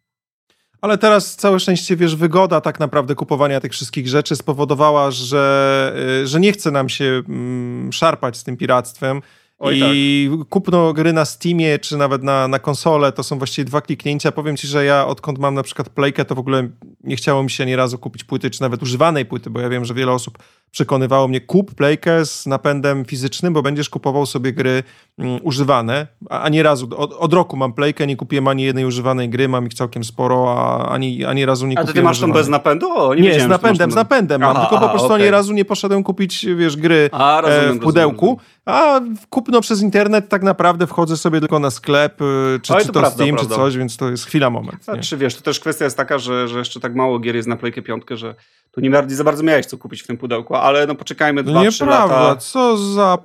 [0.82, 6.28] Ale teraz całe szczęście, wiesz, wygoda tak naprawdę kupowania tych wszystkich rzeczy spowodowała, że, y,
[6.28, 9.22] że nie chce nam się mm, szarpać z tym piractwem,
[9.60, 10.50] Oj, I tak.
[10.50, 14.32] kupno gry na Steamie, czy nawet na, na konsolę, to są właściwie dwa kliknięcia.
[14.32, 16.70] Powiem ci, że ja odkąd mam na przykład Playkę, to w ogóle
[17.04, 19.86] nie chciało mi się ani razu kupić płyty, czy nawet używanej płyty, bo ja wiem,
[19.86, 20.38] że wiele osób
[20.72, 24.84] przekonywało mnie, kup Playkę z napędem fizycznym, bo będziesz kupował sobie gry
[25.18, 29.30] mm, używane, a, ani razu, od, od, roku mam Playkę, nie kupiłem ani jednej używanej
[29.30, 32.20] gry, mam ich całkiem sporo, a ani, ani razu nie a kupiłem A ty masz
[32.20, 32.88] tą bez napędu?
[32.94, 35.22] O, nie, nie z napędem, z napędem mam, aha, tylko po prostu okay.
[35.22, 38.46] ani razu nie poszedłem kupić, wiesz, gry a, rozumiem, e, w pudełku, rozumiem.
[38.66, 42.88] a kupno przez internet tak naprawdę wchodzę sobie tylko na sklep, y, czy, Oj, czy
[42.88, 43.56] to, to prawda, Steam, prawda.
[43.56, 44.84] czy coś, więc to jest chwila, moment.
[44.88, 47.48] A, czy wiesz, to też kwestia jest taka, że, że jeszcze tak mało gier jest
[47.48, 48.36] na Playkę piątkę, że
[48.76, 51.72] tu nie za bardzo miałeś co kupić w tym pudełku, ale no poczekajmy dwa, no
[51.72, 52.36] trzy lata.
[52.36, 53.18] co za...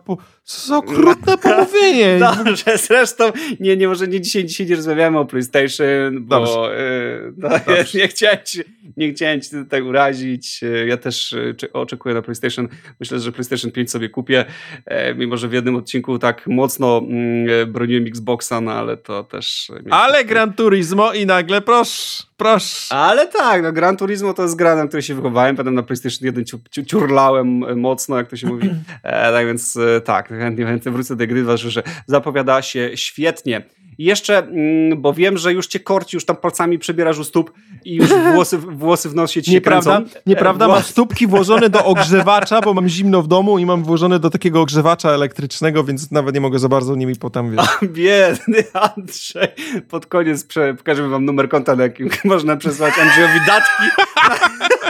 [0.51, 2.19] Co za okrutne pomówienie.
[2.45, 3.25] Dobrze, zresztą
[3.61, 7.49] nie, nie, może nie dzisiaj, dzisiaj nie rozmawiamy o PlayStation, bo yy, no,
[7.95, 8.61] nie, chciałem ci,
[8.97, 10.63] nie chciałem cię tak urazić.
[10.63, 12.69] Y, ja też y, oczekuję na PlayStation.
[13.01, 14.45] Myślę, że PlayStation 5 sobie kupię,
[14.87, 19.73] e, mimo że w jednym odcinku tak mocno mm, broniłem Xboxa, no ale to też...
[19.91, 22.31] Ale Gran Turismo i nagle proszę.
[22.41, 22.95] Proszę.
[22.95, 26.27] Ale tak, no Gran Turismo to jest gra, na której się wychowałem, potem na PlayStation
[26.27, 26.45] 1
[26.87, 28.71] ciurlałem e, mocno, jak to się mówi.
[29.03, 33.63] E, tak więc e, tak, chętnie, chętnie wrócę do gry, że zapowiada się świetnie.
[34.01, 37.53] I jeszcze, mm, bo wiem, że już cię korci, już tam palcami przebierasz u stóp
[37.85, 39.97] i już włosy, włosy w nosie ci Nieprawda?
[39.97, 40.21] kręcą.
[40.27, 40.77] Nieprawda, Włos...
[40.77, 44.61] mam stópki włożone do ogrzewacza, bo mam zimno w domu i mam włożone do takiego
[44.61, 47.61] ogrzewacza elektrycznego, więc nawet nie mogę za bardzo nimi potem, wiesz.
[47.61, 49.49] A, biedny Andrzej.
[49.89, 50.47] Pod koniec
[50.79, 53.85] pokażemy wam numer konta, na jakim można przesłać Andrzejowi datki.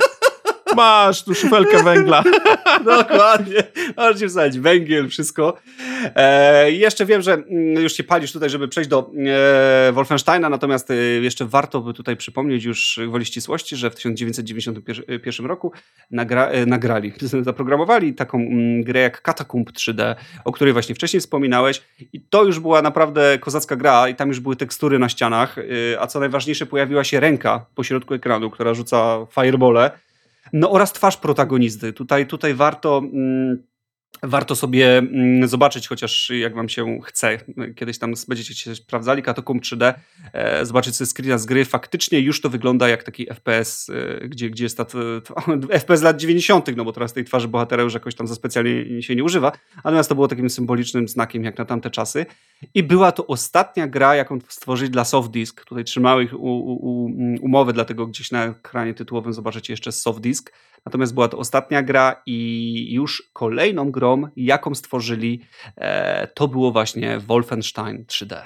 [0.76, 2.22] Masz tu szufelkę węgla.
[2.84, 3.62] Dokładnie.
[3.96, 5.56] Możesz wsadzić węgiel, wszystko.
[6.16, 9.10] E, jeszcze wiem, że mm, już się palisz tutaj, żeby przejść do
[9.88, 15.46] e, Wolfensteina, natomiast e, jeszcze warto by tutaj przypomnieć już gwoli ścisłości, że w 1991
[15.46, 15.72] roku
[16.10, 21.20] nagra, e, nagrali, zaprogramowali taką m, mm, grę jak Catacomb 3D, o której właśnie wcześniej
[21.20, 25.58] wspominałeś i to już była naprawdę kozacka gra i tam już były tekstury na ścianach,
[25.58, 29.90] e, a co najważniejsze pojawiła się ręka po środku ekranu, która rzuca firebole
[30.52, 31.92] no oraz twarz protagonisty.
[31.92, 32.98] Tutaj, tutaj warto...
[32.98, 33.70] Mm,
[34.22, 37.38] warto sobie mm, zobaczyć, chociaż jak wam się chce,
[37.76, 39.94] kiedyś tam będziecie się sprawdzali Katakum 3D,
[40.32, 44.50] e, zobaczyć sobie screena z gry, faktycznie już to wygląda jak taki FPS, e, gdzie,
[44.50, 44.86] gdzie jest ta,
[45.70, 49.16] FPS lat 90., no bo teraz tej twarzy bohatera już jakoś tam za specjalnie się
[49.16, 52.26] nie używa, natomiast to było takim symbolicznym znakiem jak na tamte czasy.
[52.74, 57.72] I była to ostatnia gra, jaką stworzyli dla Softdisk, tutaj trzymały ich u, u, umowy,
[57.72, 60.52] dlatego gdzieś na ekranie tytułowym zobaczycie jeszcze Softdisk,
[60.86, 65.40] natomiast była to ostatnia gra i już kolejną grą jaką stworzyli,
[65.76, 68.42] e, to było właśnie Wolfenstein 3D.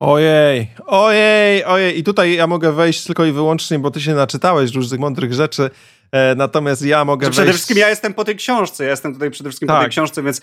[0.00, 1.98] Ojej, ojej, ojej.
[1.98, 5.70] I tutaj ja mogę wejść tylko i wyłącznie, bo ty się naczytałeś różnych mądrych rzeczy.
[6.12, 7.38] E, natomiast ja mogę wejść...
[7.38, 9.76] Przede wszystkim ja jestem po tej książce, ja jestem tutaj przede wszystkim tak.
[9.76, 9.90] po tej tak.
[9.90, 10.40] książce, więc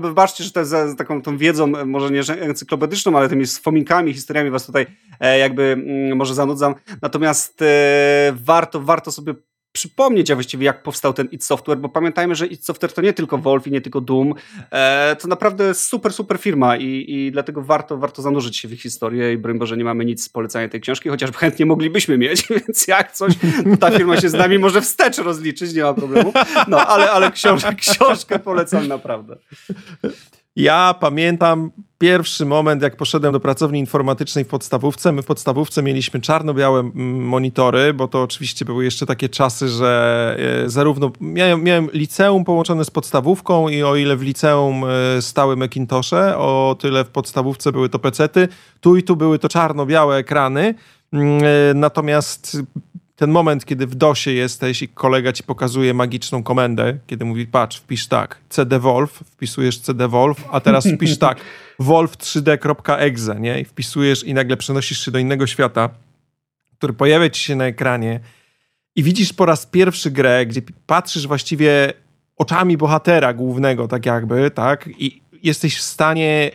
[0.00, 4.50] wybaczcie, że to jest z taką tą wiedzą, może nie encyklopedyczną, ale tymi wspominkami, historiami
[4.50, 4.86] was tutaj
[5.20, 6.74] e, jakby mm, może zanudzam.
[7.02, 7.64] Natomiast
[8.32, 9.34] warto, warto sobie
[9.72, 13.12] przypomnieć, a właściwie jak powstał ten id Software, bo pamiętajmy, że id Software to nie
[13.12, 14.34] tylko Wolf i nie tylko Doom,
[14.70, 18.82] e, to naprawdę super, super firma i, i dlatego warto, warto zanurzyć się w ich
[18.82, 22.48] historię i broń Boże nie mamy nic z polecania tej książki, chociaż chętnie moglibyśmy mieć,
[22.66, 23.32] więc jak coś,
[23.80, 26.32] ta firma się z nami może wstecz rozliczyć, nie ma problemu,
[26.68, 29.36] no ale, ale książkę polecam naprawdę.
[30.56, 31.70] Ja pamiętam
[32.02, 35.12] pierwszy moment, jak poszedłem do pracowni informatycznej w podstawówce.
[35.12, 40.36] My w podstawówce mieliśmy czarno-białe mm, monitory, bo to oczywiście były jeszcze takie czasy, że
[40.64, 45.56] e, zarówno miałem, miałem liceum połączone z podstawówką i o ile w liceum e, stały
[45.56, 48.48] Macintoshe, o tyle w podstawówce były to pecety.
[48.80, 50.74] Tu i tu były to czarno-białe ekrany.
[51.12, 52.56] Mm, e, natomiast
[53.16, 57.78] ten moment, kiedy w DOSie jesteś i kolega ci pokazuje magiczną komendę, kiedy mówi, patrz,
[57.78, 61.40] wpisz tak, cdwolf, wpisujesz cdwolf, a teraz wpisz tak,
[61.80, 63.60] wolf3d.exe, nie?
[63.60, 65.90] I wpisujesz i nagle przenosisz się do innego świata,
[66.78, 68.20] który pojawia ci się na ekranie
[68.96, 71.92] i widzisz po raz pierwszy grę, gdzie patrzysz właściwie
[72.36, 74.88] oczami bohatera głównego, tak jakby, tak?
[74.98, 76.50] I jesteś w stanie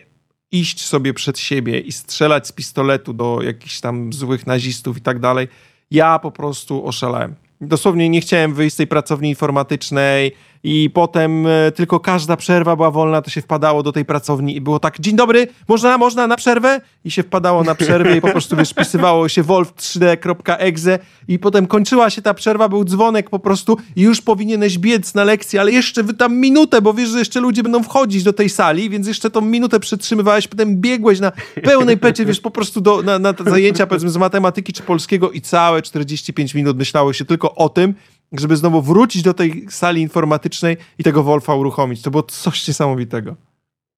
[0.51, 5.19] iść sobie przed siebie i strzelać z pistoletu do jakichś tam złych nazistów i tak
[5.19, 5.47] dalej
[5.91, 7.36] ja po prostu oszalałem.
[7.62, 10.32] Dosłownie nie chciałem wyjść z tej pracowni informatycznej,
[10.69, 14.62] i potem e, tylko każda przerwa była wolna, to się wpadało do tej pracowni i
[14.62, 16.82] było tak, dzień dobry, można, można na przerwę?
[17.06, 22.10] I się wpadało na przerwę i po prostu wiesz, wpisywało się wolf3d.exe i potem kończyła
[22.10, 26.03] się ta przerwa, był dzwonek po prostu i już powinieneś biec na lekcję, ale jeszcze
[26.03, 29.30] wy tam minutę, bo wiesz, że jeszcze ludzie będą wchodzić do tej sali, więc jeszcze
[29.30, 31.32] tą minutę przetrzymywałeś, potem biegłeś na
[31.63, 35.41] pełnej pecie, wiesz, po prostu do, na, na zajęcia powiedzmy z matematyki czy polskiego i
[35.41, 37.93] całe 45 minut myślało się tylko o tym,
[38.31, 42.01] żeby znowu wrócić do tej sali informatycznej i tego Wolfa uruchomić.
[42.01, 43.35] To było coś niesamowitego.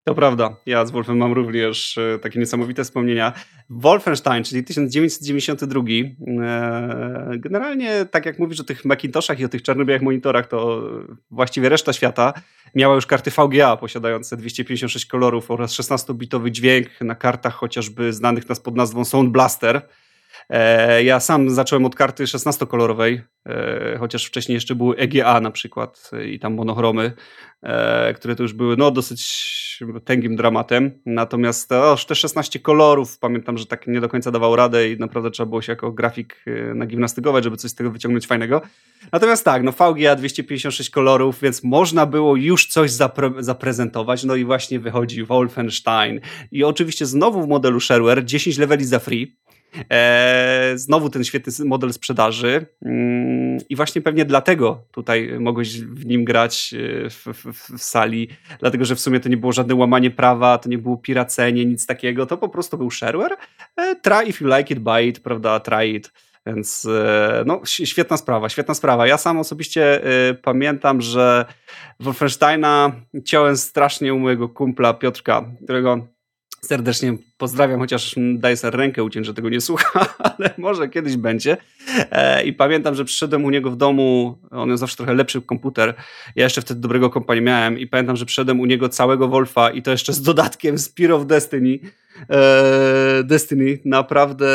[0.04, 0.56] To prawda.
[0.66, 3.34] Ja z Wolfem mam również e, takie niesamowite wspomnienia.
[3.70, 5.82] Wolfenstein, czyli 1992.
[6.44, 10.84] E, generalnie, tak jak mówisz o tych Macintoshach i o tych czarno-białych monitorach, to
[11.32, 12.34] właściwie reszta świata
[12.76, 18.60] miała już karty VGA posiadające 256 kolorów oraz 16-bitowy dźwięk na kartach chociażby znanych nas
[18.60, 19.82] pod nazwą Sound Blaster.
[20.50, 26.12] E, ja sam zacząłem od karty 16-kolorowej, e, chociaż wcześniej jeszcze były EGA na przykład
[26.26, 27.12] i tam monochromy,
[27.64, 29.60] e, które to już były no, dosyć
[30.06, 30.92] tęgim dramatem.
[31.06, 35.32] Natomiast o, te 16 kolorów, pamiętam, że tak nie do końca dawał radę i naprawdę
[35.32, 38.62] trzeba było się jako grafik nagimnastykować, żeby coś z tego wyciągnąć fajnego.
[39.12, 44.24] Natomiast tak, no VGA 256 kolorów, więc można było już coś zapre zaprezentować.
[44.24, 46.20] No i właśnie wychodzi Wolfenstein.
[46.52, 49.40] I oczywiście znowu w modelu shareware 10 leveli za free.
[49.92, 56.26] E, znowu ten świetny model sprzedaży mm, i właśnie pewnie dlatego tutaj mogłeś w nim
[56.26, 58.30] grać e, w, w, w, sali,
[58.60, 61.86] dlatego że w sumie to nie było żadne łamanie prawa, to nie było piracenie, nic
[61.86, 63.38] takiego, to po prostu był shareware.
[63.76, 66.12] E, try if you like it, buy it, prawda, try it.
[66.46, 66.88] Więc
[67.46, 69.08] no, świetna sprawa, świetna sprawa.
[69.08, 70.02] Ja sam osobiście
[70.44, 71.46] pamiętam, że
[72.00, 72.92] Wolfensteina
[73.26, 76.08] ciąłem strasznie u mojego kumpla Piotrka, którego
[76.62, 80.06] serdecznie pozdrawiam, chociaż daję sobie rękę uciąć, że tego nie słucha,
[80.38, 81.58] ale może kiedyś będzie.
[82.12, 85.94] E, I pamiętam, że przyszedłem u niego w domu, on miał zawsze trochę lepszy komputer,
[86.36, 89.70] ja jeszcze wtedy dobrego kompa nie miałem i pamiętam, że przyszedłem u niego całego Wolfa
[89.70, 91.80] i to jeszcze z dodatkiem Spear of Destiny,
[93.24, 93.80] Destiny.
[93.86, 94.50] Naprawdę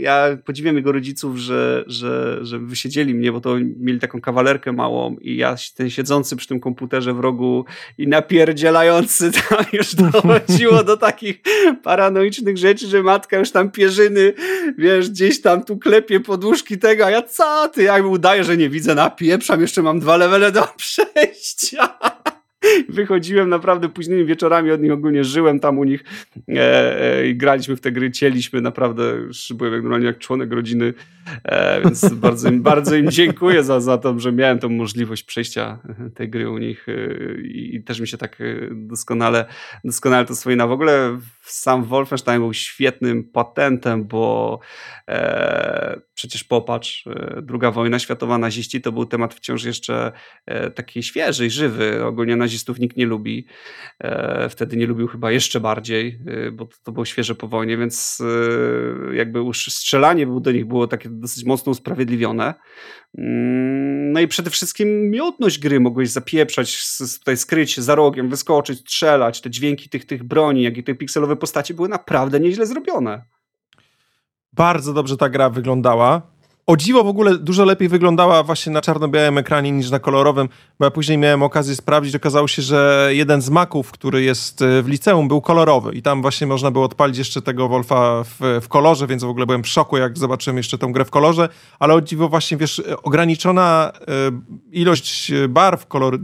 [0.00, 5.16] ja podziwiam jego rodziców, że, że, że wysiedzieli mnie, bo to mieli taką kawalerkę małą
[5.20, 7.64] i ja ten siedzący przy tym komputerze w rogu
[7.98, 11.40] i napierdzielający tam już dochodziło do takich
[11.82, 14.32] paranoicznych rzeczy, że matka już tam pierzyny,
[14.78, 18.70] wiesz, gdzieś tam tu klepie poduszki tego, a ja co ty, jakby udaję, że nie
[18.70, 21.98] widzę, napieprzam, jeszcze mam dwa levele do przejścia.
[22.88, 26.04] wychodziłem naprawdę późnymi wieczorami od nich, ogólnie żyłem tam u nich
[26.48, 29.14] e, e, i graliśmy w te gry, cieliśmy naprawdę,
[29.54, 30.94] byłem jak, normalnie jak członek rodziny,
[31.44, 35.78] e, więc bardzo im, bardzo im dziękuję za, za to, że miałem tą możliwość przejścia
[36.14, 36.92] tej gry u nich e,
[37.40, 39.44] i, też mi się tak e, doskonale,
[39.84, 44.58] doskonale to swoje na w ogóle sam Wolfenstein był świetnym patentem, bo
[45.08, 47.04] e, przecież popatrz,
[47.42, 50.12] druga wojna światowa, naziści to był temat wciąż jeszcze
[50.74, 52.04] taki świeży i żywy.
[52.04, 53.46] Ogólnie nazistów nikt nie lubi.
[53.98, 56.18] E, wtedy nie lubił chyba jeszcze bardziej,
[56.52, 58.22] bo to, to było świeże po wojnie, więc
[59.12, 62.54] jakby już strzelanie do nich było takie dosyć mocno usprawiedliwione.
[63.18, 69.40] Mm, no i przede wszystkim miodność gry mogłeś zapieprzać, tutaj skryć za rogiem, wyskoczyć, strzelać.
[69.40, 73.24] Te dźwięki tych, tych broni, jak i te pikselowe postacie były naprawdę nieźle zrobione.
[74.52, 76.35] Bardzo dobrze ta gra wyglądała.
[76.68, 80.48] O dziwo w ogóle dużo lepiej wyglądała właśnie na czarno-białym ekranie niż na kolorowym,
[80.78, 84.82] bo ja później miałem okazję sprawdzić, okazało się, że jeden z maków, który jest e,
[84.82, 88.68] w liceum, był kolorowy i tam właśnie można było odpalić jeszcze tego Wolfa w, w
[88.68, 91.48] kolorze, więc w ogóle byłem w szoku, jak zobaczyłem jeszcze tę grę w kolorze,
[91.78, 94.02] ale o dziwo właśnie, wiesz, ograniczona e,
[94.72, 96.18] ilość barw kolor,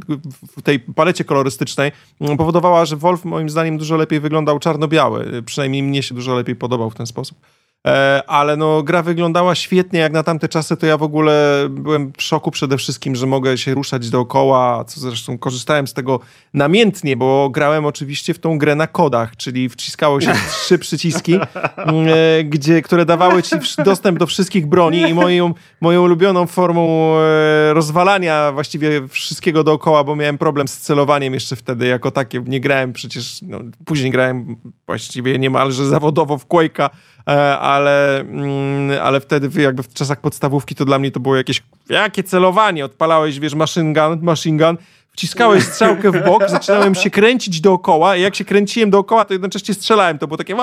[0.59, 1.93] w tej palecie kolorystycznej
[2.39, 6.91] powodowała, że Wolf moim zdaniem dużo lepiej wyglądał czarno-biały, przynajmniej mnie się dużo lepiej podobał
[6.91, 7.39] w ten sposób.
[7.87, 12.13] E, ale no gra wyglądała świetnie jak na tamte czasy, to ja w ogóle byłem
[12.17, 16.21] w szoku przede wszystkim, że mogę się ruszać dookoła, co zresztą korzystałem z tego
[16.55, 21.35] namiętnie, bo grałem oczywiście w tą grę na kodach, czyli wciskało się trzy przyciski,
[21.77, 27.15] mm, e, gdzie, które dawały ci dostęp do wszystkich broni i moją, moją ulubioną formą
[27.19, 31.87] e, rozwalania właściwie wszystkiego dookoła, bo miałem problem z celowaniem jeszcze wtedy.
[31.87, 36.91] Jako takie, nie grałem przecież, no, później grałem właściwie niemalże zawodowo w Quake'a,
[37.61, 42.23] ale, mm, ale wtedy jakby w czasach podstawówki to dla mnie to było jakieś, jakie
[42.23, 44.77] celowanie, odpalałeś, wiesz, machine gun, machine gun
[45.13, 49.75] wciskałeś strzałkę w bok, zaczynałem się kręcić dookoła i jak się kręciłem dookoła, to jednocześnie
[49.75, 50.19] strzelałem.
[50.19, 50.55] To było takie...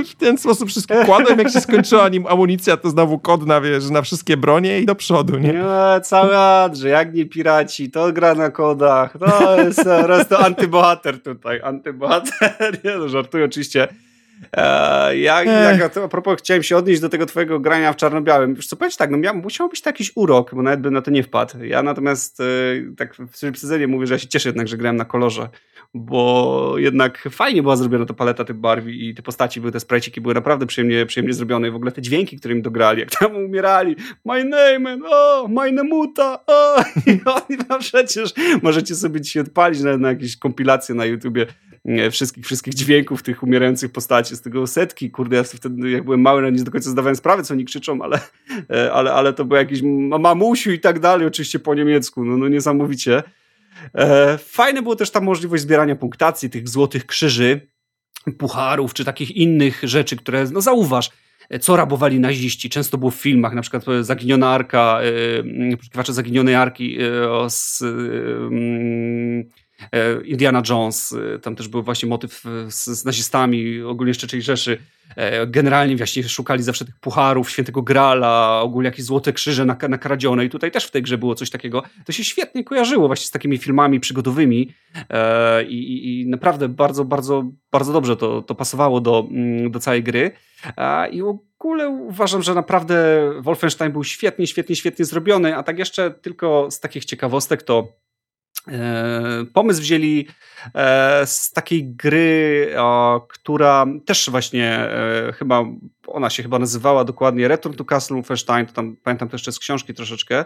[0.00, 1.38] I w ten sposób wszystko kładłem.
[1.38, 4.94] Jak się skończyła nim amunicja, to znowu kod na, wiesz, na wszystkie bronie i do
[4.94, 5.52] przodu, nie?
[5.52, 6.30] Nie, cały
[6.76, 9.14] że jak nie piraci, to gra na kodach.
[9.18, 11.60] To jest po prostu antybohater tutaj.
[11.64, 12.78] Antybohater.
[12.84, 13.88] Nie, no żartuję oczywiście.
[14.56, 18.54] E, ja, jak, a propos, chciałem się odnieść do tego twojego grania w czarno-białym.
[18.54, 21.02] Wiesz co, powiedz tak, no miał, musiał być to jakiś urok, bo nawet bym na
[21.02, 21.64] to nie wpadł.
[21.64, 22.44] Ja natomiast e,
[22.96, 25.48] tak w przyprzedzenie mówię, że ja się cieszę jednak, że grałem na kolorze,
[25.94, 30.20] bo jednak fajnie była zrobiona ta paleta tych barwi i te postaci, były te sprajciki,
[30.20, 33.36] były naprawdę przyjemnie, przyjemnie zrobione i w ogóle te dźwięki, które im dograli, jak tam
[33.36, 36.84] umierali, my name, oh, my namuta, oh.
[37.06, 41.46] i oni no przecież możecie sobie dzisiaj odpalić na, na jakieś kompilacje na YouTubie
[42.10, 46.52] wszystkich, wszystkich dźwięków tych umierających postaci, z tego setki, kurde, ja wtedy jak byłem mały,
[46.52, 48.20] nie do końca zdawałem sprawę, co oni krzyczą, ale,
[48.70, 49.82] e, ale, ale to był jakiś
[50.20, 53.22] mamusiu i tak dalej, oczywiście po niemiecku, no, no niesamowicie.
[53.94, 57.60] E, fajne było też ta możliwość zbierania punktacji, tych złotych krzyży,
[58.38, 61.10] pucharów, czy takich innych rzeczy, które, no zauważ,
[61.60, 62.70] co rabowali naziści.
[62.70, 65.00] Często było w filmach, na przykład Zaginiona Arka,
[65.76, 66.98] poszukiwacze Zaginionej Arki
[67.48, 69.44] z, E,
[70.24, 74.42] Indiana Jones, e, tam też był właśnie motyw e, z, z nazistami, ogólnie jeszcze III
[74.42, 74.78] Rzeszy.
[75.46, 80.70] Generalnie właśnie szukali zawsze tych pucharów, świętego grala, ogólnie jakieś złote krzyże nakradzione i tutaj
[80.70, 81.82] też w tej grze było coś takiego.
[82.04, 84.74] To się świetnie kojarzyło właśnie z takimi filmami przygodowymi
[85.68, 90.30] i, i, naprawdę bardzo, bardzo, bardzo dobrze to, to pasowało do, mm, do całej gry.
[91.12, 92.94] I ogóle uważam, że naprawdę
[93.40, 98.09] Wolfenstein był świetnie, świetnie, świetnie zrobiony, a tak jeszcze tylko z takich ciekawostek to E,
[99.52, 100.26] pomysł wzięli
[100.74, 102.74] e, z takiej gry,
[103.28, 105.64] która też właśnie e, chyba,
[106.06, 109.58] ona się chyba nazywała dokładnie Return to Castle Wolfenstein, to tam pamiętam też jeszcze z
[109.58, 110.44] książki troszeczkę.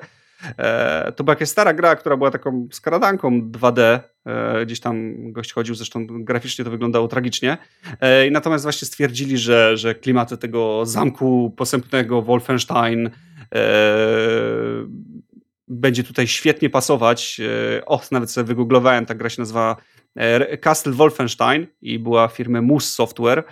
[1.16, 4.00] To była jakaś stara gra, która była taką skradanką 2D,
[4.66, 7.58] gdzieś tam gość chodził, zresztą graficznie to wyglądało tragicznie.
[8.30, 13.10] Natomiast właśnie stwierdzili, że, że klimaty tego zamku posępnego Wolfenstein
[15.68, 17.40] będzie tutaj świetnie pasować.
[17.79, 19.77] E, o, nawet sobie wygooglowałem, ta gra się nazywa
[20.14, 23.44] e, Castle Wolfenstein i była firmy Moose Software.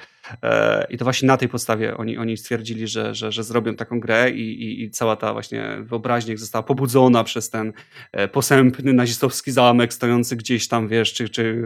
[0.42, 4.00] E, I to właśnie na tej podstawie oni, oni stwierdzili, że, że, że zrobią taką
[4.00, 7.72] grę i, i, i cała ta właśnie wyobraźnia została pobudzona przez ten
[8.12, 11.62] e, posępny nazistowski zamek stojący gdzieś tam, wiesz, czy, czy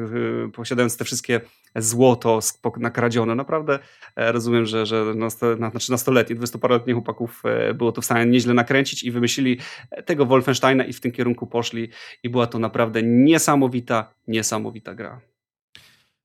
[0.47, 1.41] e, posiadając te wszystkie
[1.77, 2.41] złoto
[2.77, 3.35] nakradzione.
[3.35, 3.79] Naprawdę
[4.17, 7.43] rozumiem, że, że na, znaczy nastoletni, dwudziestoparoletnich chłopaków
[7.75, 9.59] było to w stanie nieźle nakręcić i wymyślili
[10.05, 11.89] tego Wolfensteina i w tym kierunku poszli
[12.23, 15.21] i była to naprawdę niesamowita, niesamowita gra.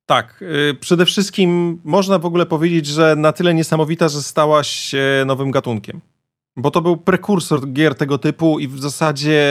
[0.05, 5.23] Tak, y, przede wszystkim można w ogóle powiedzieć, że na tyle niesamowita, że stałaś się
[5.25, 6.01] nowym gatunkiem.
[6.55, 9.41] Bo to był prekursor gier tego typu i w zasadzie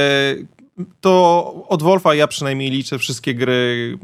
[1.00, 3.98] to od Wolfa ja przynajmniej liczę wszystkie gry,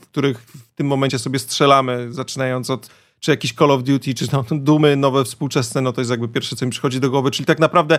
[0.00, 2.90] w których w tym momencie sobie strzelamy, zaczynając od
[3.20, 6.56] czy jakiś Call of Duty, czy no, Dumy nowe, współczesne, no to jest jakby pierwsze,
[6.56, 7.98] co mi przychodzi do głowy, czyli tak naprawdę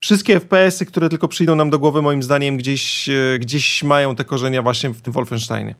[0.00, 4.24] wszystkie FPS-y, które tylko przyjdą nam do głowy, moim zdaniem, gdzieś, e, gdzieś mają te
[4.24, 5.74] korzenia właśnie w tym Wolfensteinie.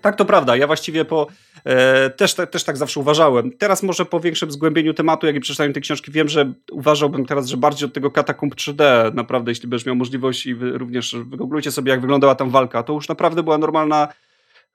[0.00, 0.56] Tak, to prawda.
[0.56, 1.26] Ja właściwie po,
[1.64, 3.50] e, też, te, też tak zawsze uważałem.
[3.58, 7.46] Teraz może po większym zgłębieniu tematu, jak i przeczytałem te książki, wiem, że uważałbym teraz,
[7.46, 11.72] że bardziej od tego katakumb 3D, naprawdę, jeśli będziesz miał możliwość i wy również wygooglujcie
[11.72, 14.08] sobie, jak wyglądała tam walka, to już naprawdę była normalna,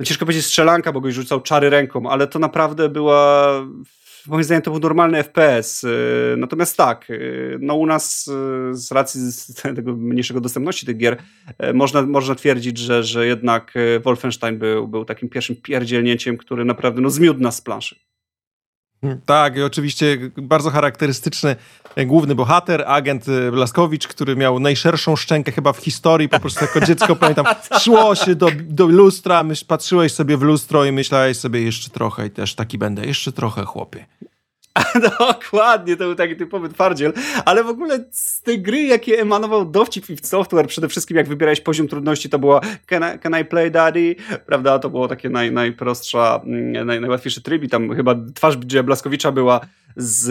[0.03, 3.51] ciężko powiedzieć strzelanka, bo goś rzucał czary ręką, ale to naprawdę była
[4.27, 5.83] moim zdaniem to był normalny FPS.
[5.83, 8.31] Y, natomiast tak, y, no u nas y,
[8.71, 9.21] z racji
[9.75, 11.17] tego mniejszego dostępności tych gier
[11.73, 17.09] można, można twierdzić, że, że jednak Wolfenstein był, był takim pierwszym pierdzielnięciem, który naprawdę no,
[17.09, 17.95] zmiódł nas z planszy.
[19.25, 21.55] Tak, i oczywiście bardzo charakterystyczny
[21.95, 26.81] e, główny bohater, agent Blaskowicz, który miał najszerszą szczękę chyba w historii, po prostu jako
[26.81, 27.45] dziecko pamiętam,
[27.79, 32.27] szło się do, do lustra, myśl, patrzyłeś sobie w lustro i myślałeś sobie jeszcze trochę
[32.27, 34.05] i też taki będę, jeszcze trochę chłopie.
[35.19, 37.13] Dokładnie, to był taki typowy twardziel,
[37.45, 41.61] ale w ogóle z tej gry, jakie emanował dowcip i Software, przede wszystkim jak wybierałeś
[41.61, 44.15] poziom trudności, to było can I, can I play daddy,
[44.45, 49.31] prawda, to było takie naj, najprostsza, mm, naj, najłatwiejszy tryb i tam chyba twarz Blaskowicza
[49.31, 49.61] była
[49.95, 50.29] z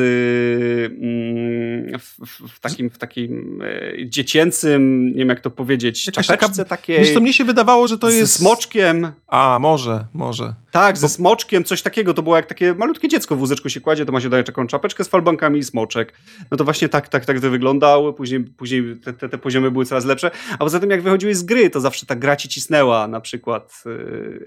[0.92, 6.98] mm, w, w, takim, w takim e, dziecięcym, nie wiem jak to powiedzieć, czapeczce takiej.
[6.98, 8.32] Wiesz, to mnie się wydawało, że to jest...
[8.32, 9.12] Z smoczkiem.
[9.26, 10.54] A, może, może.
[10.70, 14.06] Tak, ze smoczkiem, coś takiego, to było jak takie malutkie dziecko w wózeczku się kładzie,
[14.06, 16.12] to ma się daje taką czapeczkę z falbankami i smoczek.
[16.50, 19.84] No to właśnie tak, tak, tak to wyglądało, później, później te, te, te poziomy były
[19.84, 23.08] coraz lepsze, a poza tym jak wychodziłeś z gry, to zawsze ta gra ci cisnęła,
[23.08, 24.44] na przykład, yy,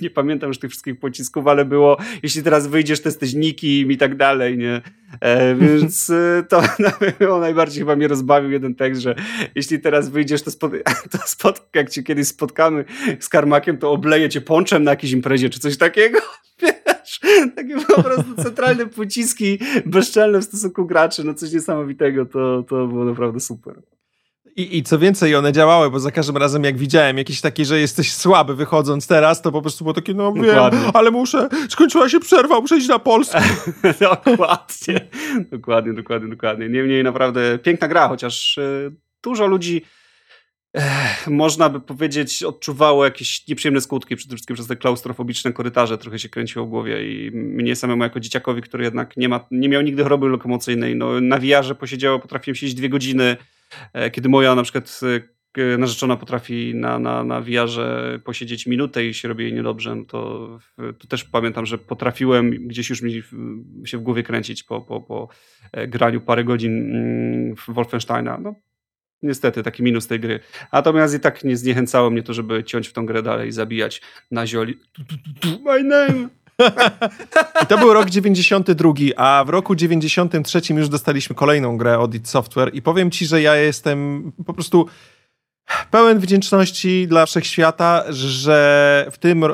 [0.00, 3.96] nie pamiętam już tych wszystkich pocisków, ale było, jeśli teraz wyjdziesz, to jesteś nikim i
[3.96, 4.82] tak dalej, nie?
[5.20, 6.62] E, więc e, to
[7.20, 9.14] no, najbardziej chyba mnie rozbawił jeden tekst, że
[9.54, 10.72] jeśli teraz wyjdziesz, to, spod,
[11.12, 12.84] to spot, jak cię kiedyś spotkamy
[13.20, 16.18] z Karmakiem, to obleję cię ponczem na jakiejś imprezie, czy coś takiego.
[16.62, 17.20] Wiesz,
[17.56, 23.04] takie po prostu centralne pociski bezczelne w stosunku graczy, no coś niesamowitego, to, to było
[23.04, 23.82] naprawdę super.
[24.58, 27.80] I, I co więcej, one działały, bo za każdym razem jak widziałem jakiś taki, że
[27.80, 32.20] jesteś słaby wychodząc teraz, to po prostu było takie, no wiem, ale muszę, skończyła się
[32.20, 33.40] przerwa, muszę iść na Polskę.
[34.00, 35.00] dokładnie,
[35.50, 36.68] dokładnie, dokładnie, dokładnie.
[36.68, 38.92] Niemniej naprawdę piękna gra, chociaż y,
[39.22, 39.82] dużo ludzi
[41.26, 46.28] Można by powiedzieć, odczuwało jakieś nieprzyjemne skutki, przede wszystkim przez te klaustrofobiczne korytarze, trochę się
[46.28, 50.02] kręciło w głowie i mnie samemu jako dzieciakowi, który jednak nie, ma, nie miał nigdy
[50.02, 53.36] choroby lokomocyjnej, no na wiarze posiedziało, potrafiłem siedzieć dwie godziny,
[53.92, 55.00] e, kiedy moja na przykład
[55.56, 60.04] e, narzeczona potrafi na, na, na wiarze posiedzieć minutę i się robi jej niedobrze, no
[60.04, 60.58] to,
[60.98, 63.22] to też pamiętam, że potrafiłem gdzieś już mi
[63.84, 65.28] się w głowie kręcić po, po, po
[65.72, 68.38] e, graniu parę godzin mm, w Wolfensteina.
[68.38, 68.54] No,
[69.22, 70.40] niestety taki minus tej gry.
[70.72, 74.02] Natomiast i tak nie zniechęcało mnie to, żeby ciąć w tą grę dalej i zabijać
[74.30, 74.78] na zioli.
[75.64, 76.28] My name!
[77.62, 82.28] I to był rok 92, a w roku 93 już dostaliśmy kolejną grę od id
[82.28, 84.88] Software i powiem ci, że ja jestem po prostu
[85.90, 89.48] pełen wdzięczności dla wszechświata, że w tym, e,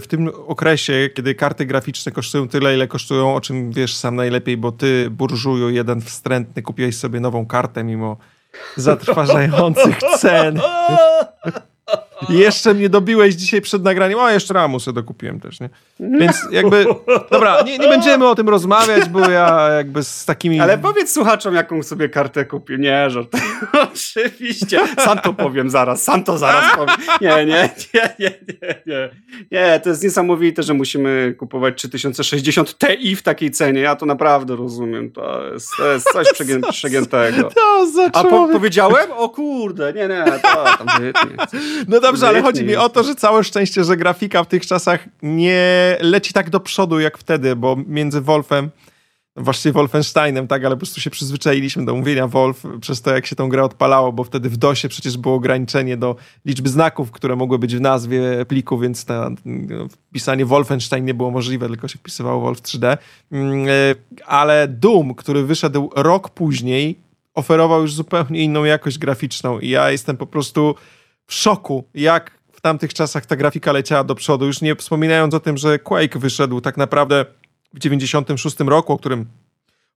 [0.00, 4.56] w tym okresie, kiedy karty graficzne kosztują tyle, ile kosztują, o czym wiesz sam najlepiej,
[4.56, 8.16] bo ty, burżuju, jeden wstrętny, kupiłeś sobie nową kartę mimo
[8.76, 10.60] zatrważających cen.
[12.28, 14.18] Jeszcze mnie dobiłeś dzisiaj przed nagraniem.
[14.18, 15.68] O, jeszcze Ramusę dokupiłem też, nie?
[16.00, 16.86] Więc jakby,
[17.30, 20.60] dobra, nie, nie będziemy o tym rozmawiać, bo ja jakby z takimi...
[20.60, 22.78] Ale powiedz słuchaczom, jaką sobie kartę kupił.
[22.78, 23.28] Nie, żart.
[23.92, 24.80] Oczywiście.
[24.98, 26.96] Sam to powiem zaraz, sam to zaraz powiem.
[27.20, 28.30] Nie, nie, nie, nie,
[28.62, 29.10] nie, nie.
[29.50, 33.80] Nie, to jest niesamowite, że musimy kupować 3060 Ti w takiej cenie.
[33.80, 35.12] Ja to naprawdę rozumiem.
[35.12, 37.48] To jest, to jest coś przegię przegiętego.
[38.12, 39.12] A po powiedziałem?
[39.16, 41.36] O kurde, nie, nie, to tam wytnie.
[41.88, 45.04] No dobrze, ale chodzi mi o to, że całe szczęście, że grafika w tych czasach
[45.22, 48.70] nie leci tak do przodu jak wtedy, bo między Wolfem,
[49.36, 53.36] właściwie Wolfensteinem, tak, ale po prostu się przyzwyczailiśmy do mówienia Wolf przez to, jak się
[53.36, 57.58] tą grę odpalało, bo wtedy w DOSie przecież było ograniczenie do liczby znaków, które mogły
[57.58, 62.40] być w nazwie pliku, więc ta, no, wpisanie Wolfenstein nie było możliwe, tylko się wpisywało
[62.40, 62.96] Wolf 3D.
[63.32, 63.70] Mm, e,
[64.26, 66.96] ale Doom, który wyszedł rok później,
[67.34, 70.74] oferował już zupełnie inną jakość graficzną i ja jestem po prostu
[71.30, 74.46] w szoku, jak w tamtych czasach ta grafika leciała do przodu.
[74.46, 77.24] Już nie wspominając o tym, że Quake wyszedł tak naprawdę
[77.74, 79.26] w 96 roku, o którym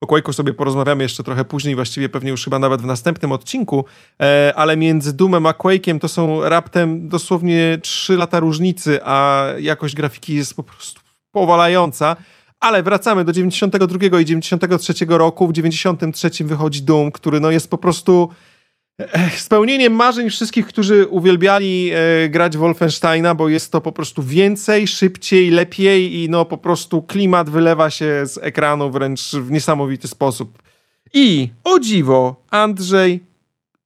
[0.01, 3.85] o Quake'u sobie porozmawiamy jeszcze trochę później, właściwie pewnie już chyba nawet w następnym odcinku,
[4.21, 9.95] e, ale między Doomem a Quake'iem to są raptem dosłownie 3 lata różnicy, a jakość
[9.95, 12.15] grafiki jest po prostu powalająca.
[12.59, 15.47] Ale wracamy do 92 i 93 roku.
[15.47, 18.29] W 93 wychodzi Doom, który no jest po prostu
[19.37, 25.49] spełnieniem marzeń wszystkich, którzy uwielbiali e, grać Wolfensteina, bo jest to po prostu więcej, szybciej,
[25.49, 30.63] lepiej i no po prostu klimat wylewa się z ekranu wręcz w niesamowity sposób.
[31.13, 33.23] I o dziwo, Andrzej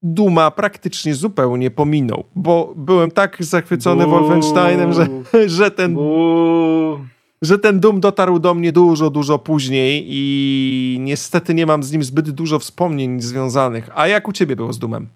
[0.03, 4.19] Duma praktycznie zupełnie pominął, bo byłem tak zachwycony Buu.
[4.19, 5.07] Wolfensteinem, że,
[5.57, 5.93] że ten...
[5.93, 6.99] Buu
[7.41, 12.03] że ten Doom dotarł do mnie dużo, dużo później i niestety nie mam z nim
[12.03, 13.89] zbyt dużo wspomnień związanych.
[13.95, 15.07] A jak u ciebie było z Doomem?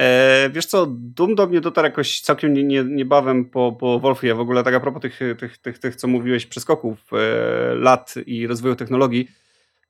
[0.00, 4.34] E, wiesz co, Doom do mnie dotarł jakoś całkiem nie, nie, niebawem po, po Wolfie.
[4.34, 8.46] W ogóle tak a propos tych, tych, tych, tych co mówiłeś, przeskoków e, lat i
[8.46, 9.28] rozwoju technologii,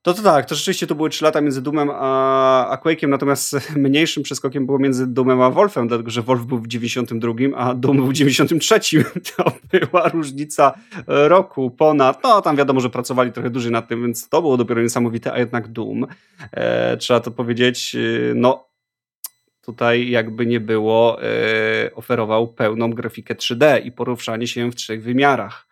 [0.02, 4.22] to, to tak, to rzeczywiście to były 3 lata między Doomem a, a natomiast mniejszym
[4.22, 8.06] przeskokiem było między Doomem a Wolfem, dlatego że Wolf był w 92, a Doom był
[8.06, 8.80] w 93.
[9.36, 10.74] To była różnica
[11.06, 12.22] roku ponad.
[12.22, 15.38] No tam wiadomo, że pracowali trochę dłużej nad tym, więc to było dopiero niesamowite, a
[15.38, 16.06] jednak Doom,
[16.52, 18.68] e, trzeba to powiedzieć, e, no
[19.62, 25.66] tutaj jakby nie było, e, oferował pełną grafikę 3D i poruszanie się w trzech wymiarach.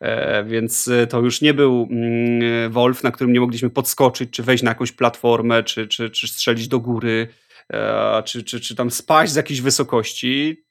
[0.00, 4.42] E, więc e, to już nie był mm, Wolf, na którym nie mogliśmy podskoczyć, czy
[4.42, 7.28] wejść na jakąś platformę, czy, czy, czy strzelić do góry,
[7.72, 10.64] e, czy, czy, czy tam spaść z jakiejś wysokości.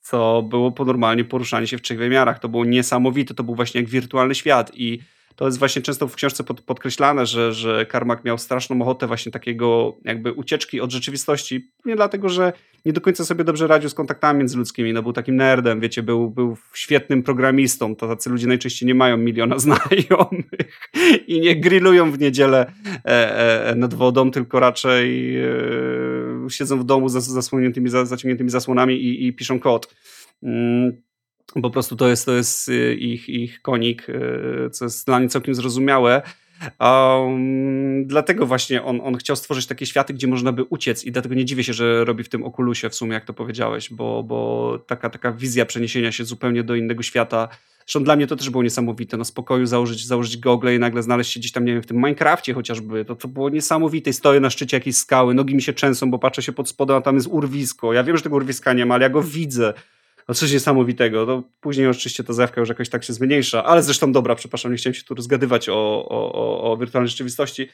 [0.00, 2.38] Co było po normalnie poruszanie się w trzech wymiarach.
[2.38, 5.00] To było niesamowite, to był właśnie jak wirtualny świat i
[5.36, 9.32] to jest właśnie często w książce pod, podkreślane, że, że Karmak miał straszną ochotę właśnie
[9.32, 12.52] takiego jakby ucieczki od rzeczywistości, nie dlatego, że
[12.84, 16.30] nie do końca sobie dobrze radził z kontaktami międzyludzkimi, no był takim nerdem, wiecie, był,
[16.30, 20.50] był świetnym programistą, to tacy ludzie najczęściej nie mają miliona znajomych
[21.26, 22.72] i nie grillują w niedzielę
[23.04, 25.50] e, e, nad wodą, tylko raczej e,
[26.48, 29.94] siedzą w domu z zasłoniętymi, zaciągniętymi zasłonami i, i piszą kod.
[30.42, 31.09] Mm
[31.62, 35.28] po prostu to jest, to jest y, ich, ich konik, y, co jest dla mnie
[35.28, 36.22] całkiem zrozumiałe.
[36.80, 41.34] Um, dlatego właśnie on, on chciał stworzyć takie światy, gdzie można by uciec i dlatego
[41.34, 44.78] nie dziwię się, że robi w tym okulusie w sumie, jak to powiedziałeś, bo, bo
[44.86, 47.48] taka, taka wizja przeniesienia się zupełnie do innego świata,
[47.78, 51.32] zresztą dla mnie to też było niesamowite, no spokoju założyć, założyć gogle i nagle znaleźć
[51.32, 54.50] się gdzieś tam, nie wiem, w tym Minecrafcie chociażby, to, to było niesamowite, stoję na
[54.50, 57.28] szczycie jakiejś skały, nogi mi się trzęsą, bo patrzę się pod spodem, a tam jest
[57.30, 59.74] urwisko, ja wiem, że tego urwiska nie ma, ale ja go widzę,
[60.30, 61.26] no coś niesamowitego.
[61.26, 64.76] To później oczywiście ta zjawka już jakoś tak się zmniejsza, ale zresztą dobra, przepraszam, nie
[64.76, 65.74] chciałem się tu rozgadywać o,
[66.08, 67.68] o, o, o wirtualnej rzeczywistości.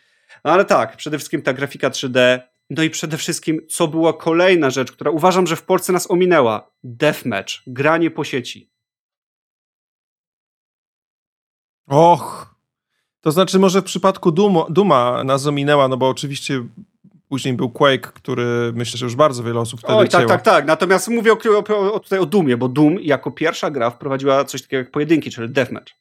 [0.44, 2.40] No ale tak, przede wszystkim ta grafika 3D,
[2.70, 6.70] no i przede wszystkim, co była kolejna rzecz, która uważam, że w Polsce nas ominęła.
[6.84, 8.70] Deathmatch, granie po sieci.
[11.86, 12.54] Och,
[13.20, 16.66] to znaczy może w przypadku Duma, Duma nas ominęła, no bo oczywiście
[17.29, 20.66] Później był Quake, który myślę, że już bardzo wiele osób wtedy Oj, tak, tak, tak.
[20.66, 24.62] Natomiast mówię o, o, o, tutaj o Doomie, bo Doom jako pierwsza gra wprowadziła coś
[24.62, 25.93] takiego jak pojedynki, czyli deathmatch.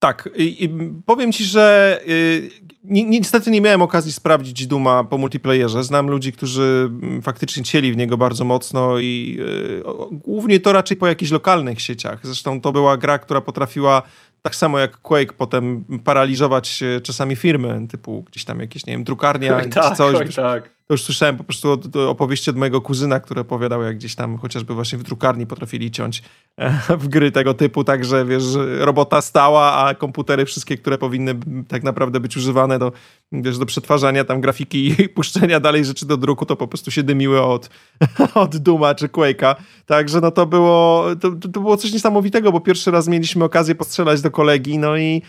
[0.00, 0.70] Tak, i, i
[1.06, 2.50] powiem ci, że y,
[2.84, 5.84] ni, niestety nie miałem okazji sprawdzić Duma po multiplayerze.
[5.84, 9.38] Znam ludzi, którzy mm, faktycznie cieli w niego bardzo mocno i
[9.80, 12.20] y, o, głównie to raczej po jakichś lokalnych sieciach.
[12.22, 14.02] Zresztą to była gra, która potrafiła
[14.42, 19.60] tak samo jak Quake potem paraliżować czasami firmy, typu gdzieś tam jakieś, nie wiem, drukarnia
[19.70, 20.34] tak, coś.
[20.34, 20.79] Tak.
[20.90, 24.74] To już słyszałem po prostu opowieści od mojego kuzyna, który opowiadał, jak gdzieś tam chociażby
[24.74, 26.22] właśnie w drukarni potrafili ciąć
[26.56, 28.44] e, w gry tego typu, także wiesz,
[28.78, 31.34] robota stała, a komputery wszystkie, które powinny
[31.68, 32.92] tak naprawdę być używane do,
[33.32, 37.02] wiesz, do przetwarzania tam grafiki i puszczenia dalej rzeczy do druku, to po prostu się
[37.02, 37.70] dymiły od,
[38.34, 39.54] od Duma czy Quake'a.
[39.86, 44.20] Także no to było, to, to było coś niesamowitego, bo pierwszy raz mieliśmy okazję postrzelać
[44.20, 45.22] do kolegi, no i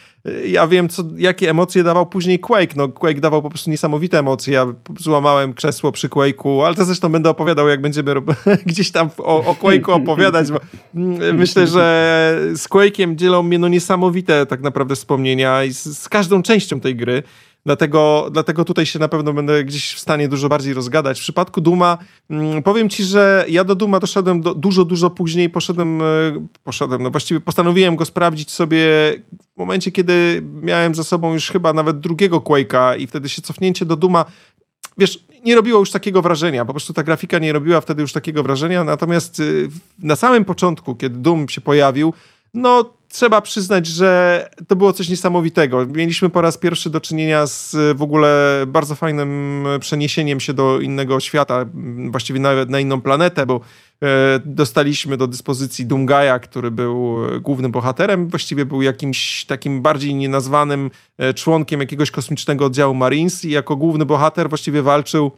[0.45, 2.75] ja wiem, co, jakie emocje dawał później Quake.
[2.75, 4.53] No Quake dawał po prostu niesamowite emocje.
[4.53, 4.65] Ja
[4.99, 8.13] złamałem krzesło przy Quake'u, ale to zresztą będę opowiadał, jak będziemy
[8.65, 10.59] gdzieś tam o, o Quake'u opowiadać, bo
[10.95, 16.09] mm, myślę, że z Quake'iem dzielą mnie no niesamowite tak naprawdę wspomnienia i z, z
[16.09, 17.23] każdą częścią tej gry.
[17.65, 21.19] Dlatego, dlatego tutaj się na pewno będę gdzieś w stanie dużo bardziej rozgadać.
[21.19, 21.97] W przypadku Duma
[22.29, 25.49] mm, powiem ci, że ja do Duma doszedłem do, dużo, dużo później.
[25.49, 26.05] Poszedłem, e,
[26.63, 28.79] poszedłem, no właściwie postanowiłem go sprawdzić sobie
[29.55, 33.85] w momencie, kiedy miałem za sobą już chyba nawet drugiego Quake'a i wtedy się cofnięcie
[33.85, 34.25] do Duma
[34.97, 36.65] wiesz, nie robiło już takiego wrażenia.
[36.65, 38.83] Po prostu ta grafika nie robiła wtedy już takiego wrażenia.
[38.83, 42.13] Natomiast y, na samym początku, kiedy Doom się pojawił,
[42.53, 45.85] no trzeba przyznać, że to było coś niesamowitego.
[45.85, 51.19] Mieliśmy po raz pierwszy do czynienia z w ogóle bardzo fajnym przeniesieniem się do innego
[51.19, 51.65] świata,
[52.09, 53.59] właściwie nawet na inną planetę, bo
[54.03, 60.91] e, dostaliśmy do dyspozycji Dungaja, który był głównym bohaterem, właściwie był jakimś takim bardziej nienazwanym
[61.17, 65.31] e, członkiem jakiegoś kosmicznego oddziału Marines i jako główny bohater właściwie walczył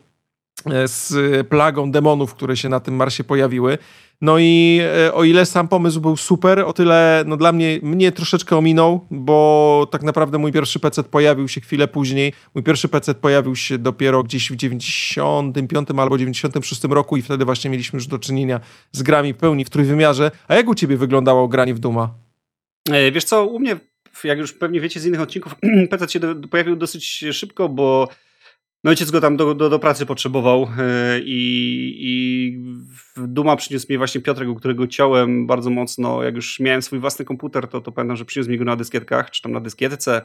[0.85, 3.77] z plagą demonów, które się na tym Marsie pojawiły.
[4.21, 8.11] No i e, o ile sam pomysł był super, o tyle no dla mnie, mnie
[8.11, 12.33] troszeczkę ominął, bo tak naprawdę mój pierwszy PC pojawił się chwilę później.
[12.55, 17.69] Mój pierwszy PC pojawił się dopiero gdzieś w 95 albo 96 roku i wtedy właśnie
[17.69, 18.59] mieliśmy już do czynienia
[18.91, 20.31] z grami w pełni w trójwymiarze.
[20.47, 22.13] A jak u ciebie wyglądało granie w Duma?
[22.91, 23.79] E, wiesz co, u mnie,
[24.23, 25.55] jak już pewnie wiecie z innych odcinków,
[25.89, 28.09] PC się do, pojawił dosyć szybko, bo
[28.83, 32.57] no ojciec go tam do, do, do pracy potrzebował e, i, i
[33.17, 36.23] Duma przyniósł mi właśnie Piotrek, u którego ciąłem bardzo mocno.
[36.23, 39.31] Jak już miałem swój własny komputer, to, to pamiętam, że przyniósł mi go na dyskietkach,
[39.31, 40.21] czy tam na dyskietce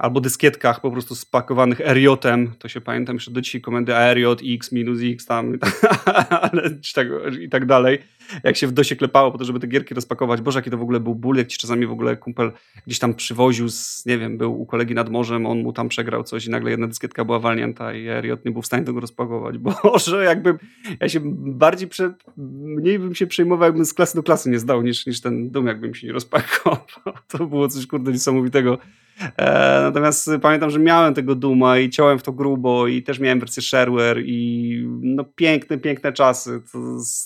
[0.00, 4.72] albo dyskietkach po prostu spakowanych RJ-em, to się pamiętam jeszcze do dzisiaj komendy RJ, X,
[4.72, 5.58] minus X tam
[6.40, 7.08] ale, tak,
[7.40, 7.98] i tak dalej,
[8.44, 10.40] jak się w dosie klepało po to, żeby te gierki rozpakować.
[10.40, 12.52] Boże, jaki to w ogóle był ból, jak ci czasami w ogóle kumpel
[12.86, 16.24] gdzieś tam przywoził, z, nie wiem, był u kolegi nad morzem, on mu tam przegrał
[16.24, 19.58] coś i nagle jedna dyskietka była walnięta i RJ nie był w stanie tego rozpakować.
[19.82, 20.58] Boże, jakbym,
[21.00, 24.82] ja się bardziej, przed, mniej bym się przejmował, jakbym z klasy do klasy nie zdał,
[24.82, 26.76] niż, niż ten dum, jakbym się nie rozpakował.
[27.28, 28.78] To było coś, kurde, niesamowitego.
[29.36, 33.40] E, natomiast pamiętam, że miałem tego Duma i ciąłem w to grubo i też miałem
[33.40, 36.62] wersję shareware i no piękne, piękne czasy.
[36.72, 36.78] To,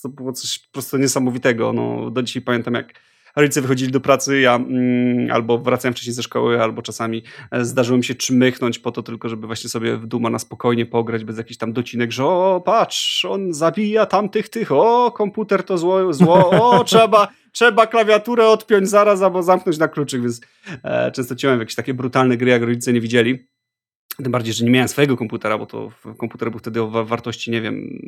[0.02, 1.72] to było coś po prostu niesamowitego.
[1.72, 2.94] No, do dzisiaj pamiętam, jak
[3.36, 7.98] rodzice wychodzili do pracy, ja mm, albo wracałem wcześniej ze szkoły, albo czasami e, zdarzyło
[7.98, 11.38] mi się czmychnąć po to tylko, żeby właśnie sobie w Duma na spokojnie pograć, bez
[11.38, 16.50] jakichś tam docinek, że o, patrz, on zabija tamtych tych, o, komputer to zło, zło
[16.50, 20.40] o, trzeba trzeba klawiaturę odpiąć zaraz albo zamknąć na kluczyk, więc
[20.84, 23.48] e, często ciąłem jakieś takie brutalne gry, jak rodzice nie widzieli.
[24.22, 27.60] Tym bardziej, że nie miałem swojego komputera, bo to komputer był wtedy o wartości, nie
[27.60, 27.98] wiem,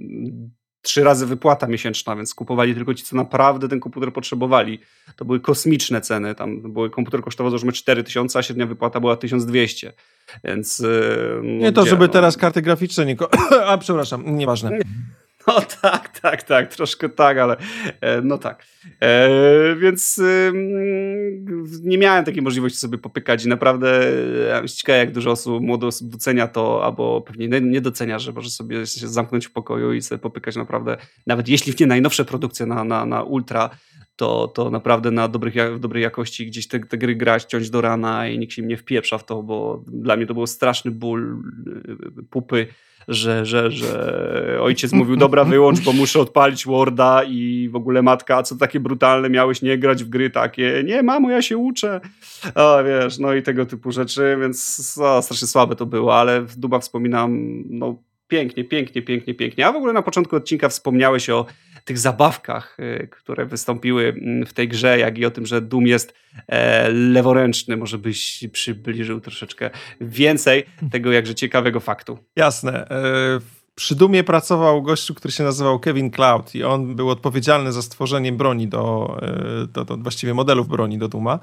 [0.87, 4.79] trzy razy wypłata miesięczna, więc kupowali tylko ci, co naprawdę ten komputer potrzebowali.
[5.17, 6.35] To były kosmiczne ceny.
[6.35, 9.93] Tam były, komputer kosztował załóżmy 4000, a średnia wypłata była 1200.
[10.45, 10.81] Więc.
[10.81, 10.85] E,
[11.43, 12.13] no, nie to, gdzie, żeby no...
[12.13, 13.17] teraz karty graficzne nie.
[13.67, 14.79] a przepraszam, nieważne.
[15.47, 17.57] No tak, tak, tak, troszkę tak, ale
[18.01, 18.67] e, no tak.
[19.03, 19.29] E,
[19.77, 20.21] więc
[21.83, 24.13] nie miałem takiej możliwości sobie popykać i naprawdę
[24.49, 28.51] ja ciekawe, jak dużo osób, młodych osób docenia to, albo pewnie nie docenia, że może
[28.51, 32.85] sobie się zamknąć w pokoju i sobie popykać naprawdę, nawet jeśli nie najnowsze produkcje na,
[32.85, 33.71] na, na ultra,
[34.17, 38.29] to, to naprawdę na dobrych, dobrej jakości gdzieś te, te, gry grać, ciąć do rana
[38.29, 41.43] i nikt się nie wpieprza w to, bo dla mnie to był straszny ból
[42.19, 42.67] y, pupy
[43.09, 48.43] że, że, że ojciec mówił, dobra, wyłącz, bo muszę odpalić Worda i w ogóle matka,
[48.43, 52.01] co takie brutalne, miałeś nie grać w gry takie, nie mamo, ja się uczę,
[52.55, 56.57] a wiesz, no i tego typu rzeczy, więc o, strasznie słabe to było, ale w
[56.57, 57.97] Duba wspominam, no
[58.29, 61.47] pięknie, pięknie, pięknie, pięknie, a w ogóle na początku odcinka wspomniałeś o
[61.85, 65.87] tych zabawkach, y, które wystąpiły mm, w tej grze, jak i o tym, że Doom
[65.87, 66.15] jest
[66.49, 67.77] e, leworęczny.
[67.77, 69.71] Może byś przybliżył troszeczkę
[70.01, 72.19] więcej tego jakże ciekawego faktu.
[72.37, 72.89] Jasne.
[72.91, 73.41] E,
[73.75, 78.33] przy Dumie pracował gościu, który się nazywał Kevin Cloud i on był odpowiedzialny za stworzenie
[78.33, 81.39] broni do, e, do, do właściwie modelów broni do Duma.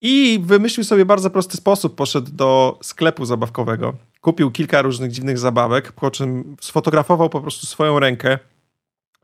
[0.00, 1.94] I wymyślił sobie bardzo prosty sposób.
[1.96, 7.98] Poszedł do sklepu zabawkowego, kupił kilka różnych dziwnych zabawek, po czym sfotografował po prostu swoją
[7.98, 8.38] rękę,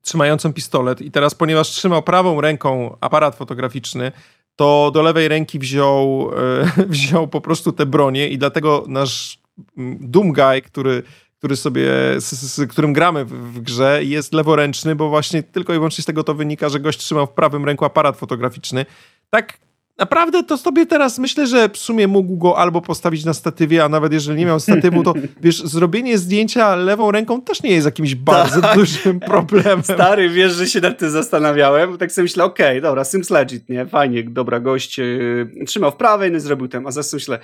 [0.02, 4.12] trzymającą pistolet i teraz, ponieważ trzymał prawą ręką aparat fotograficzny,
[4.56, 6.30] to do lewej ręki wziął,
[6.76, 9.38] e, wziął po prostu te bronie i dlatego nasz
[9.76, 11.02] mm, Doom Guy, który,
[11.38, 15.76] który sobie, z, z którym gramy w, w, grze, jest leworęczny, bo właśnie tylko i
[15.76, 18.86] wyłącznie z tego to wynika, że gość trzymał w prawym ręku aparat fotograficzny.
[19.30, 19.58] Tak
[19.98, 23.88] Naprawdę to sobie teraz myślę, że w sumie mógł go albo postawić na statywie, a
[23.88, 28.14] nawet jeżeli nie miał statywu, to wiesz, zrobienie zdjęcia lewą ręką też nie jest jakimś
[28.14, 28.78] bardzo tak.
[28.78, 29.82] dużym problemem.
[29.82, 33.68] Stary, wiesz, że się nad tym zastanawiałem, tak sobie myślę, okej, okay, dobra, Sims Legit,
[33.68, 37.38] nie, fajnie, dobra, gość yy, trzymał w prawej, no zrobił ten, a zaraz myślę,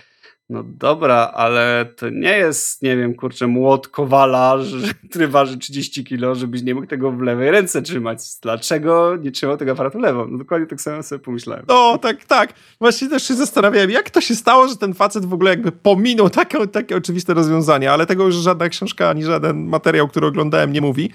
[0.48, 4.56] no dobra, ale to nie jest, nie wiem, kurczę, młot kowala,
[5.10, 8.18] który waży 30 kilo, żebyś nie mógł tego w lewej ręce trzymać.
[8.42, 10.26] Dlaczego nie trzymał tego aparatu lewą?
[10.28, 11.64] No dokładnie tak samo sobie pomyślałem.
[11.68, 12.52] O, tak, tak.
[12.80, 16.30] Właśnie też się zastanawiałem, jak to się stało, że ten facet w ogóle jakby pominął
[16.30, 20.80] takie, takie oczywiste rozwiązanie, ale tego już żadna książka, ani żaden materiał, który oglądałem nie
[20.80, 21.10] mówi.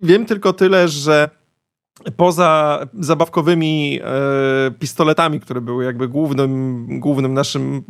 [0.00, 1.30] Wiem tylko tyle, że
[2.16, 7.82] poza zabawkowymi e, pistoletami, które były jakby głównym, głównym naszym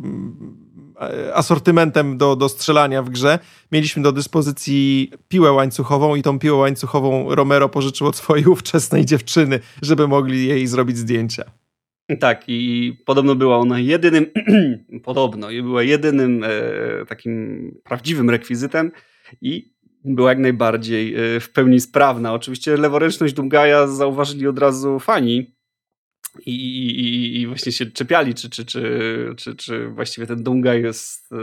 [1.33, 3.39] asortymentem do, do strzelania w grze.
[3.71, 9.59] Mieliśmy do dyspozycji piłę łańcuchową i tą piłę łańcuchową Romero pożyczył od swojej ówczesnej dziewczyny,
[9.81, 11.43] żeby mogli jej zrobić zdjęcia.
[12.19, 14.25] Tak, i podobno była ona jedynym,
[15.03, 16.49] podobno, była jedynym e,
[17.05, 18.91] takim prawdziwym rekwizytem
[19.41, 19.73] i
[20.05, 22.33] była jak najbardziej e, w pełni sprawna.
[22.33, 25.55] Oczywiście leworęczność Dungaja zauważyli od razu fani,
[26.39, 31.31] i, i, i właśnie się czepiali, czy, czy, czy, czy, czy właściwie ten Dunga jest
[31.31, 31.35] e,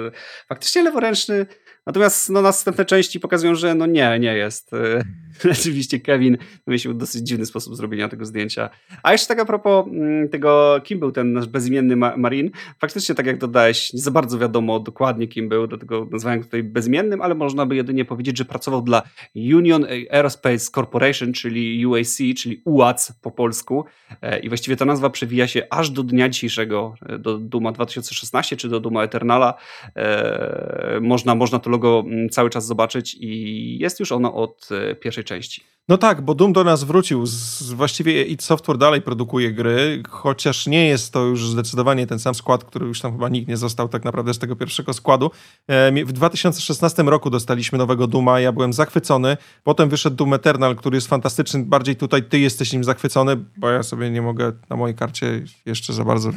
[0.49, 1.47] faktycznie leworęczny,
[1.87, 4.71] Natomiast no, następne części pokazują, że no nie, nie jest.
[5.45, 8.71] Rzeczywiście Kevin wymyślił dosyć dziwny sposób zrobienia tego zdjęcia.
[9.03, 13.27] A jeszcze tak a propos mm, tego, kim był ten nasz bezimienny Marin, faktycznie tak
[13.27, 17.35] jak dodałeś, nie za bardzo wiadomo dokładnie kim był, dlatego nazwałem go tutaj bezimiennym, ale
[17.35, 19.03] można by jedynie powiedzieć, że pracował dla
[19.35, 23.85] Union Aerospace Corporation, czyli UAC, czyli UAC po polsku
[24.23, 28.57] e, i właściwie ta nazwa przewija się aż do dnia dzisiejszego, e, do Duma 2016
[28.57, 29.55] czy do Duma Eternala.
[29.97, 34.69] E, można, można to logo mm, cały czas zobaczyć i jest już ono od
[35.01, 35.63] pierwszej części.
[35.91, 37.27] No tak, bo Doom do nas wrócił.
[37.27, 42.35] Z, właściwie id Software dalej produkuje gry, chociaż nie jest to już zdecydowanie ten sam
[42.35, 45.31] skład, który już tam chyba nikt nie został tak naprawdę z tego pierwszego składu.
[45.67, 49.37] E, w 2016 roku dostaliśmy nowego Duma, ja byłem zachwycony.
[49.65, 51.65] Potem wyszedł Doom Eternal, który jest fantastyczny.
[51.65, 55.93] Bardziej tutaj ty jesteś nim zachwycony, bo ja sobie nie mogę na mojej karcie jeszcze
[55.93, 56.31] za bardzo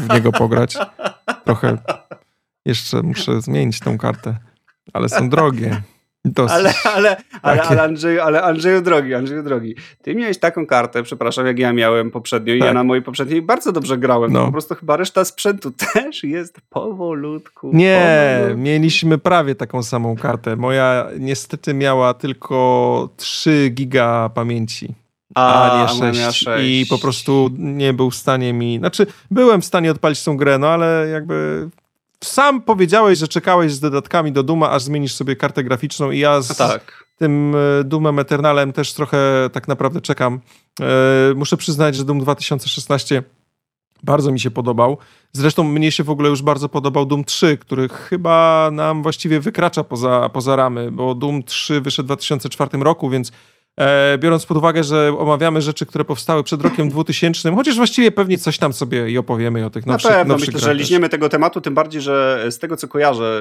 [0.00, 0.76] w niego pograć.
[1.44, 1.78] Trochę
[2.66, 4.36] jeszcze muszę zmienić tą kartę,
[4.92, 5.82] ale są drogie.
[6.24, 6.56] Dosyć.
[6.56, 9.74] Ale, ale, ale, ale, Andrzeju, ale Andrzeju drogi, Andrzeju drogi.
[10.02, 12.66] Ty miałeś taką kartę, przepraszam, jak ja miałem poprzednio i tak.
[12.66, 14.32] ja na mojej poprzedniej bardzo dobrze grałem.
[14.32, 14.46] No.
[14.46, 17.70] Po prostu chyba reszta sprzętu też jest powolutku.
[17.72, 18.62] Nie, powolutku.
[18.62, 20.56] mieliśmy prawie taką samą kartę.
[20.56, 24.94] Moja niestety miała tylko 3 giga pamięci.
[25.34, 26.38] A, a nie 6.
[26.38, 26.46] 6.
[26.64, 28.78] I po prostu nie był w stanie mi.
[28.78, 31.68] Znaczy, byłem w stanie odpalić tą grę, no ale jakby
[32.26, 36.40] sam powiedziałeś, że czekałeś z dodatkami do Duma, aż zmienisz sobie kartę graficzną i ja
[36.40, 37.04] z tak.
[37.18, 40.40] tym e, Doomem Eternalem też trochę tak naprawdę czekam.
[40.80, 43.22] E, muszę przyznać, że Doom 2016
[44.02, 44.98] bardzo mi się podobał.
[45.32, 49.84] Zresztą mnie się w ogóle już bardzo podobał Doom 3, który chyba nam właściwie wykracza
[49.84, 53.32] poza, poza ramy, bo Doom 3 wyszedł w 2004 roku, więc
[54.18, 58.58] biorąc pod uwagę, że omawiamy rzeczy, które powstały przed rokiem 2000, chociaż właściwie pewnie coś
[58.58, 61.74] tam sobie i opowiemy o tych nowszych Na pewno, myślę, że liźniemy tego tematu, tym
[61.74, 63.40] bardziej, że z tego co kojarzę,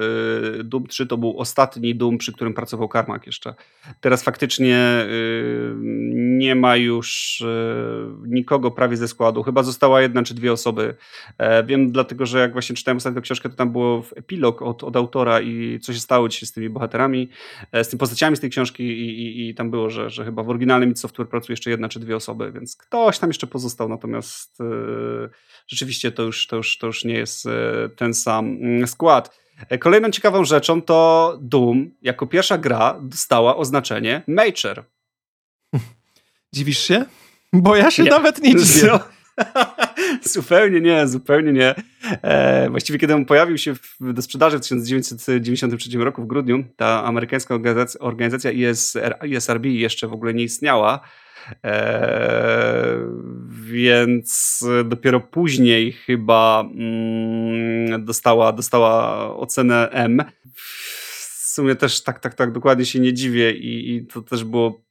[0.60, 3.54] y, Doom 3 to był ostatni Doom, przy którym pracował Carmack jeszcze.
[4.02, 5.76] Teraz faktycznie y,
[6.14, 7.46] nie ma już y,
[8.28, 10.96] nikogo prawie ze składu, chyba została jedna czy dwie osoby.
[11.38, 14.84] E, wiem dlatego, że jak właśnie czytałem ostatnią książkę, to tam było w epilog od,
[14.84, 17.30] od autora i co się stało dzisiaj z tymi bohaterami,
[17.72, 20.44] e, z tymi postaciami z tej książki i, i, i tam było, że, że chyba
[20.44, 23.90] w oryginalnym id Software pracuje jeszcze jedna czy dwie osoby, więc ktoś tam jeszcze pozostał,
[23.90, 25.30] natomiast yy,
[25.68, 27.52] rzeczywiście to już, to, już, to już nie jest yy,
[27.96, 29.38] ten sam mm, skład.
[29.70, 34.84] E, kolejną ciekawą rzeczą to Doom jako pierwsza gra dostała oznaczenie Major.
[36.54, 37.06] Dziwisz się?
[37.54, 38.10] Bo ja się nie.
[38.10, 38.88] nawet nie dziwię.
[38.88, 39.00] No.
[40.34, 41.76] zupełnie nie, zupełnie nie.
[42.22, 47.04] E, właściwie kiedy on pojawił się w, do sprzedaży w 1993 roku w grudniu, ta
[47.04, 47.56] amerykańska
[48.00, 51.00] organizacja, ISR, ISRB jeszcze w ogóle nie istniała.
[51.64, 52.98] E,
[53.50, 60.24] więc dopiero później chyba mm, dostała, dostała ocenę M.
[60.56, 64.82] W sumie też tak, tak, tak dokładnie się nie dziwię i, i to też było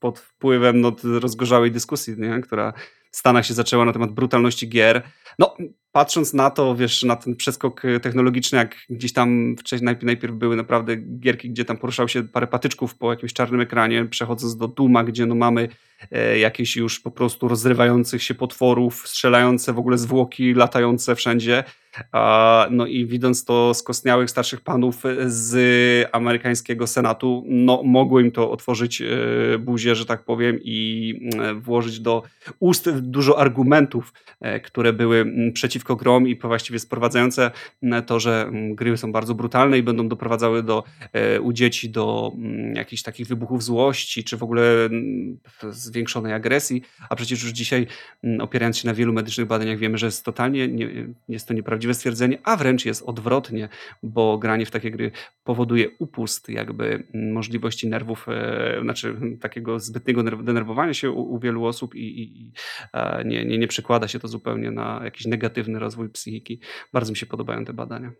[0.00, 2.40] pod wpływem no, rozgorzałej dyskusji, nie?
[2.40, 2.72] która
[3.10, 5.02] Stanach się zaczęła na temat brutalności gier.
[5.38, 5.56] No,
[5.92, 10.56] patrząc na to, wiesz, na ten przeskok technologiczny, jak gdzieś tam wcześniej najpierw, najpierw były
[10.56, 15.04] naprawdę gierki, gdzie tam poruszał się parę patyczków po jakimś czarnym ekranie, przechodząc do Duma,
[15.04, 15.68] gdzie no mamy
[16.10, 21.64] e, jakieś już po prostu rozrywających się potworów, strzelające w ogóle zwłoki, latające wszędzie.
[22.70, 29.02] No i widząc to skostniałych starszych panów z amerykańskiego senatu, no mogło im to otworzyć
[29.02, 29.06] e,
[29.58, 32.22] buzię, że tak powiem, i e, włożyć do
[32.60, 35.32] ust dużo argumentów, e, które były
[35.80, 37.50] przeciwko grom i właściwie sprowadzające
[38.06, 40.84] to, że gry są bardzo brutalne i będą doprowadzały do,
[41.42, 42.32] u dzieci do
[42.74, 44.88] jakichś takich wybuchów złości, czy w ogóle
[45.70, 47.86] zwiększonej agresji, a przecież już dzisiaj
[48.40, 50.88] opierając się na wielu medycznych badaniach wiemy, że jest totalnie, nie,
[51.28, 53.68] jest to nieprawdziwe prawdziwe stwierdzenie, a wręcz jest odwrotnie,
[54.02, 55.10] bo granie w takie gry
[55.44, 61.94] powoduje upust jakby możliwości nerwów, e, znaczy takiego zbytniego denerwowania się u, u wielu osób
[61.94, 62.52] i, i
[62.92, 66.60] e, nie, nie, nie przekłada się to zupełnie na jakiś negatywny rozwój psychiki.
[66.92, 68.12] Bardzo mi się podobają te badania.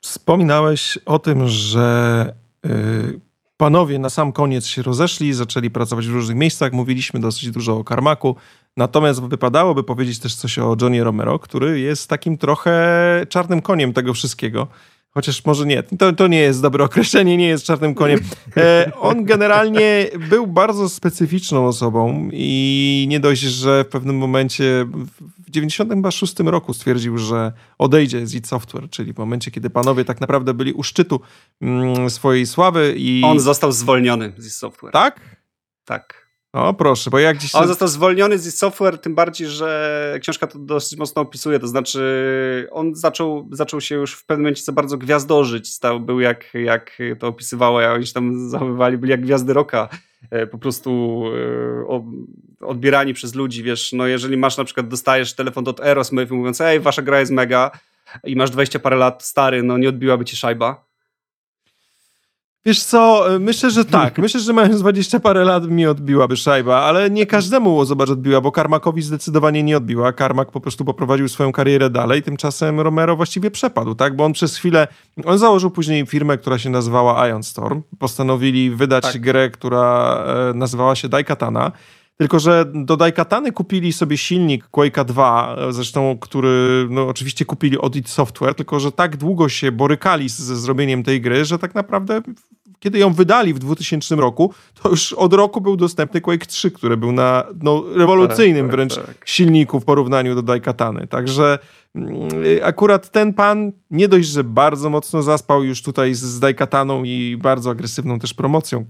[0.00, 2.34] Wspominałeś o tym, że
[2.66, 3.20] y,
[3.56, 6.72] panowie na sam koniec się rozeszli, zaczęli pracować w różnych miejscach.
[6.72, 8.36] Mówiliśmy dosyć dużo o Karmaku.
[8.76, 14.14] Natomiast wypadałoby powiedzieć też coś o Johnny Romero, który jest takim trochę czarnym koniem tego
[14.14, 14.68] wszystkiego.
[15.10, 18.20] Chociaż może nie, to, to nie jest dobre określenie, nie jest czarnym koniem.
[18.56, 24.86] E, on generalnie był bardzo specyficzną osobą i nie dość, że w pewnym momencie
[25.54, 30.54] 96 roku stwierdził, że odejdzie z id Software, czyli w momencie, kiedy panowie tak naprawdę
[30.54, 31.20] byli u szczytu
[31.60, 33.22] mm, swojej sławy i...
[33.24, 34.92] On został zwolniony z id Software.
[34.92, 35.20] Tak?
[35.84, 36.24] Tak.
[36.54, 37.54] O, proszę, bo jak dziś...
[37.54, 42.68] On został zwolniony z software, tym bardziej, że książka to dosyć mocno opisuje, to znaczy
[42.70, 46.98] on zaczął, zaczął się już w pewnym momencie za bardzo gwiazdożyć, stał, był jak, jak
[47.18, 49.88] to opisywało, a oni się tam zachowywali, byli jak gwiazdy roka,
[50.30, 51.22] e, po prostu
[51.82, 51.86] e,
[52.60, 56.80] odbierani przez ludzi, wiesz, no jeżeli masz na przykład, dostajesz telefon od Aerosmith mówiąc, ej,
[56.80, 57.70] wasza gra jest mega
[58.24, 60.84] i masz 20 parę lat stary, no nie odbiłaby ci szajba,
[62.66, 64.18] Wiesz co, myślę, że tak.
[64.24, 68.52] Myślę, że mając 20 parę lat mi odbiłaby szajba, ale nie każdemu, zobacz, odbiła, bo
[68.52, 70.12] Karmakowi zdecydowanie nie odbiła.
[70.12, 74.16] Karmak po prostu poprowadził swoją karierę dalej, tymczasem Romero właściwie przepadł, tak?
[74.16, 74.88] Bo on przez chwilę,
[75.24, 77.82] on założył później firmę, która się nazywała Ion Storm.
[77.98, 79.20] Postanowili wydać tak.
[79.20, 80.16] grę, która
[80.50, 81.72] e, nazywała się Daikatana.
[82.16, 87.96] Tylko, że do Daikatany kupili sobie silnik Quake'a 2, zresztą, który no, oczywiście kupili od
[87.96, 92.22] id Software, tylko, że tak długo się borykali ze zrobieniem tej gry, że tak naprawdę
[92.84, 96.96] kiedy ją wydali w 2000 roku, to już od roku był dostępny Quake 3, który
[96.96, 99.22] był na no, rewolucyjnym tak, tak, wręcz tak.
[99.24, 101.06] silniku w porównaniu do Daikatany.
[101.06, 101.58] Także
[101.94, 102.28] mm,
[102.62, 107.70] akurat ten pan nie dość, że bardzo mocno zaspał już tutaj z, Daikataną i bardzo
[107.70, 108.84] agresywną też promocją.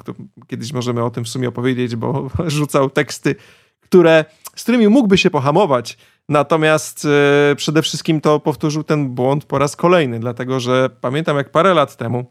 [0.46, 3.34] Kiedyś możemy o tym w sumie opowiedzieć, bo rzucał teksty,
[3.80, 4.24] które,
[4.56, 9.76] z którymi mógłby się pohamować, Natomiast e, przede wszystkim to powtórzył ten błąd po raz
[9.76, 12.24] kolejny, dlatego że pamiętam jak parę lat temu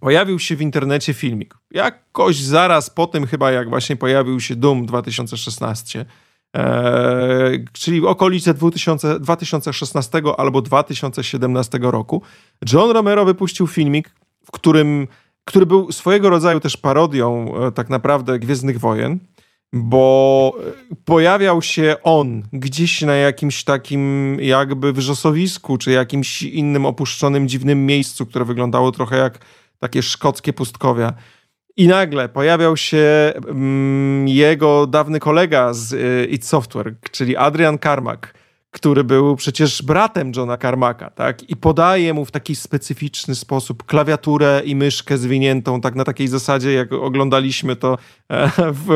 [0.00, 1.54] pojawił się w internecie filmik.
[1.70, 6.04] Jakoś zaraz po tym chyba, jak właśnie pojawił się Doom 2016,
[6.56, 12.22] e, czyli okolice 2000, 2016 albo 2017 roku,
[12.72, 14.10] John Romero wypuścił filmik,
[14.44, 15.08] w którym,
[15.44, 19.18] który był swojego rodzaju też parodią e, tak naprawdę Gwiezdnych Wojen,
[19.72, 20.56] bo
[21.04, 28.26] pojawiał się on gdzieś na jakimś takim jakby wrzosowisku, czy jakimś innym opuszczonym, dziwnym miejscu,
[28.26, 29.38] które wyglądało trochę jak
[29.82, 31.12] takie szkockie pustkowia.
[31.76, 38.34] I nagle pojawiał się mm, jego dawny kolega z y, id Software, czyli Adrian Carmack,
[38.70, 41.50] który był przecież bratem Johna Carmacka, tak?
[41.50, 46.72] I podaje mu w taki specyficzny sposób klawiaturę i myszkę zwiniętą, tak na takiej zasadzie,
[46.72, 48.90] jak oglądaliśmy to e, w,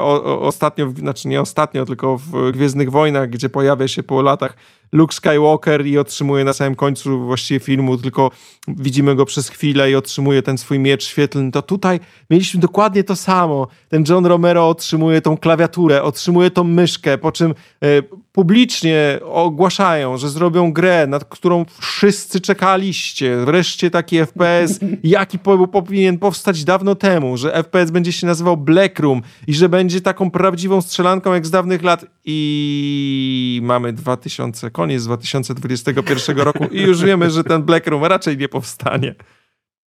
[0.00, 4.56] o, ostatnio, znaczy nie ostatnio, tylko w Gwiezdnych Wojnach, gdzie pojawia się po latach
[4.94, 8.30] Luke Skywalker i otrzymuje na samym końcu właściwie filmu, tylko
[8.68, 13.16] widzimy go przez chwilę i otrzymuje ten swój miecz świetlny, to tutaj mieliśmy dokładnie to
[13.16, 13.66] samo.
[13.88, 17.86] Ten John Romero otrzymuje tą klawiaturę, otrzymuje tą myszkę, po czym e,
[18.34, 23.36] publicznie ogłaszają, że zrobią grę, nad którą wszyscy czekaliście.
[23.36, 25.38] Wreszcie taki FPS, jaki
[25.72, 30.30] powinien powstać dawno temu, że FPS będzie się nazywał Black Room i że będzie taką
[30.30, 37.30] prawdziwą strzelanką jak z dawnych lat i mamy 2000, koniec 2021 roku i już wiemy,
[37.30, 39.14] że ten Black Room raczej nie powstanie.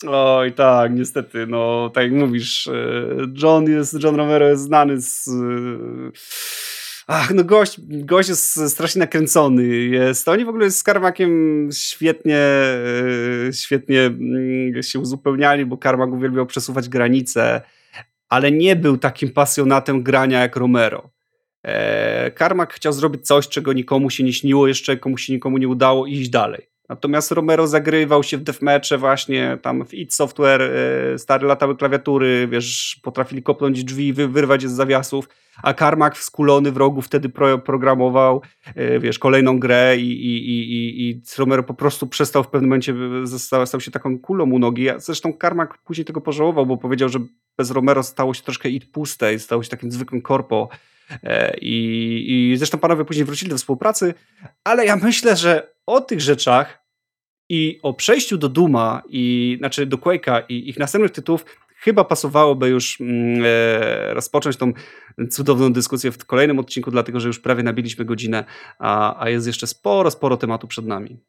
[0.06, 2.72] Oj, tak, niestety, no, tak jak mówisz, e,
[3.42, 5.30] John jest, John Romero jest znany z
[7.06, 9.64] Ach, no gość, gość jest strasznie nakręcony.
[9.68, 10.28] Jest.
[10.28, 16.88] Oni w ogóle z Karmakiem świetnie, e, świetnie mm, się uzupełniali, bo Karmak uwielbiał przesuwać
[16.88, 17.60] granice,
[18.28, 21.10] ale nie był takim pasjonatem grania jak Romero.
[21.62, 25.68] E, Karmak chciał zrobić coś, czego nikomu się nie śniło, jeszcze komuś się nikomu nie
[25.68, 26.70] udało i iść dalej.
[26.90, 32.48] Natomiast Romero zagrywał się w deathmatche właśnie, tam w id Software e, stare latały klawiatury,
[32.50, 35.28] wiesz, potrafili kopnąć drzwi, wy, wyrwać je z zawiasów,
[35.62, 38.42] a Carmack skulony w rogu wtedy pro, programował,
[38.74, 42.94] e, wiesz, kolejną grę i, i, i, i Romero po prostu przestał w pewnym momencie,
[43.38, 44.86] stał, stał się taką kulą u nogi.
[44.96, 47.18] Zresztą Carmack później tego pożałował, bo powiedział, że
[47.58, 50.68] bez Romero stało się troszkę id puste i stało się takim zwykłym korpo.
[51.22, 54.14] E, I, I zresztą panowie później wrócili do współpracy,
[54.64, 56.80] ale ja myślę, że o tych rzeczach
[57.48, 61.44] i o przejściu do Duma, i, znaczy do Quake'a i ich następnych tytułów
[61.80, 64.72] chyba pasowałoby już mm, e, rozpocząć tą
[65.30, 68.44] cudowną dyskusję w kolejnym odcinku, dlatego że już prawie nabiliśmy godzinę,
[68.78, 71.20] a, a jest jeszcze sporo, sporo tematu przed nami.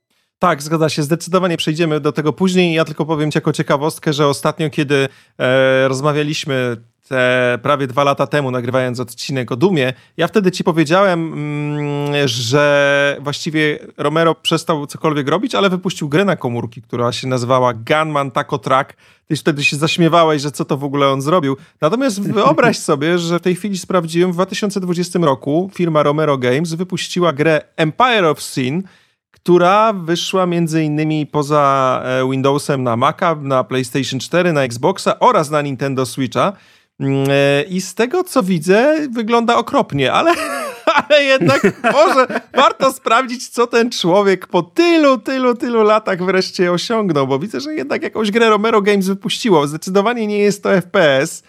[0.42, 1.04] Tak, zgadza się.
[1.04, 2.74] Zdecydowanie przejdziemy do tego później.
[2.74, 5.08] Ja tylko powiem Ci jako ciekawostkę, że ostatnio, kiedy
[5.40, 6.78] e, rozmawialiśmy
[7.08, 13.18] te prawie dwa lata temu, nagrywając odcinek o Dumie, ja wtedy ci powiedziałem, mm, że
[13.20, 18.58] właściwie Romero przestał cokolwiek robić, ale wypuścił grę na komórki, która się nazywała Gunman Taco
[18.58, 18.94] Track.
[19.28, 21.58] Ty wtedy się zaśmiewałeś, że co to w ogóle on zrobił.
[21.82, 27.34] Natomiast wyobraź sobie, że w tej chwili sprawdziłem, w 2020 roku firma Romero Games wypuściła
[27.34, 28.84] grę Empire of Sin,
[29.44, 35.50] która wyszła między innymi poza e, Windowsem na Maca, na PlayStation 4, na Xboxa oraz
[35.50, 36.54] na Nintendo Switcha.
[37.00, 40.34] Mm, e, I z tego co widzę, wygląda okropnie, ale,
[41.10, 41.62] ale jednak
[41.94, 47.60] może warto sprawdzić, co ten człowiek po tylu, tylu, tylu latach wreszcie osiągnął, bo widzę,
[47.60, 49.68] że jednak jakąś grę Romero Games wypuściło.
[49.68, 51.44] Zdecydowanie nie jest to FPS.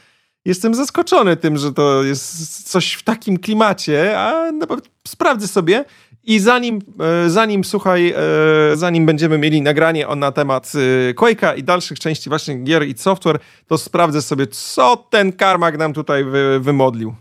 [0.45, 4.67] jestem zaskoczony tym, że to jest coś w takim klimacie, a no,
[5.09, 5.85] sprawdzę sobie.
[6.25, 10.73] I zanim, e, zanim słuchaj, e, zanim będziemy mieli nagranie na temat
[11.11, 15.79] e, Quake'a i dalszych części właśnie gier i software, to sprawdzę sobie, co ten Karmak
[15.79, 17.15] nam tutaj wy, wymodlił.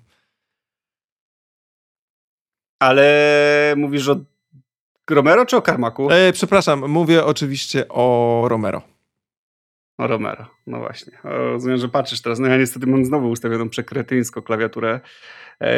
[2.79, 4.15] Ale mówisz o
[5.09, 6.11] Romero czy o Karmaku?
[6.11, 8.81] E, przepraszam, mówię oczywiście o Romero.
[9.97, 11.17] O Romero, no właśnie.
[11.23, 12.39] O, rozumiem, że patrzysz teraz.
[12.39, 14.99] No ja niestety mam znowu ustawioną przekretyńsko klawiaturę,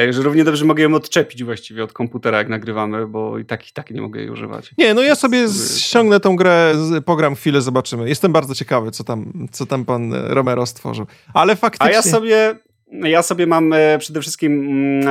[0.09, 3.73] że równie dobrze mogę ją odczepić właściwie od komputera, jak nagrywamy, bo i tak i
[3.73, 4.71] tak nie mogę jej używać.
[4.77, 6.73] Nie, no ja sobie ściągnę tą grę,
[7.05, 8.09] pogram chwilę, zobaczymy.
[8.09, 11.05] Jestem bardzo ciekawy, co tam, co tam pan Romero stworzył.
[11.33, 11.87] Ale faktycznie...
[11.87, 12.55] A ja sobie
[13.01, 15.07] ja sobie mam e, przede wszystkim, mm,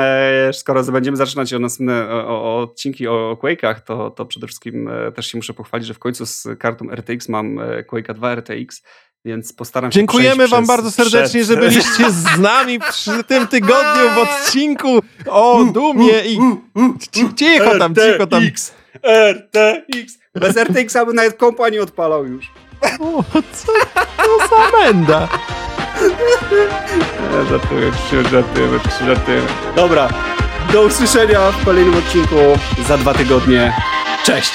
[0.48, 4.88] e, skoro będziemy zaczynać o następne o, o odcinki o Quake'ach, to, to przede wszystkim
[4.88, 7.58] e, też się muszę pochwalić, że w końcu z kartą RTX mam
[7.92, 8.82] Quake'a 2 RTX,
[9.24, 11.46] więc postaram się Dziękujemy wam bardzo serdecznie, przed...
[11.46, 15.00] że byliście z nami przy tym tygodniu w odcinku
[15.30, 16.38] o Dumie i
[17.36, 18.42] cicho tam, cicho tam.
[18.42, 20.18] RTX.
[20.34, 22.52] Bez RTX-a by nawet kompa nie odpalał już.
[23.00, 23.72] O, co
[24.16, 25.28] to za menda?
[27.50, 27.92] Żartuję,
[28.30, 29.46] żartujemy, żartujemy.
[29.76, 30.08] Dobra,
[30.72, 32.36] do usłyszenia w kolejnym odcinku
[32.88, 33.72] za dwa tygodnie.
[34.24, 34.52] Cześć!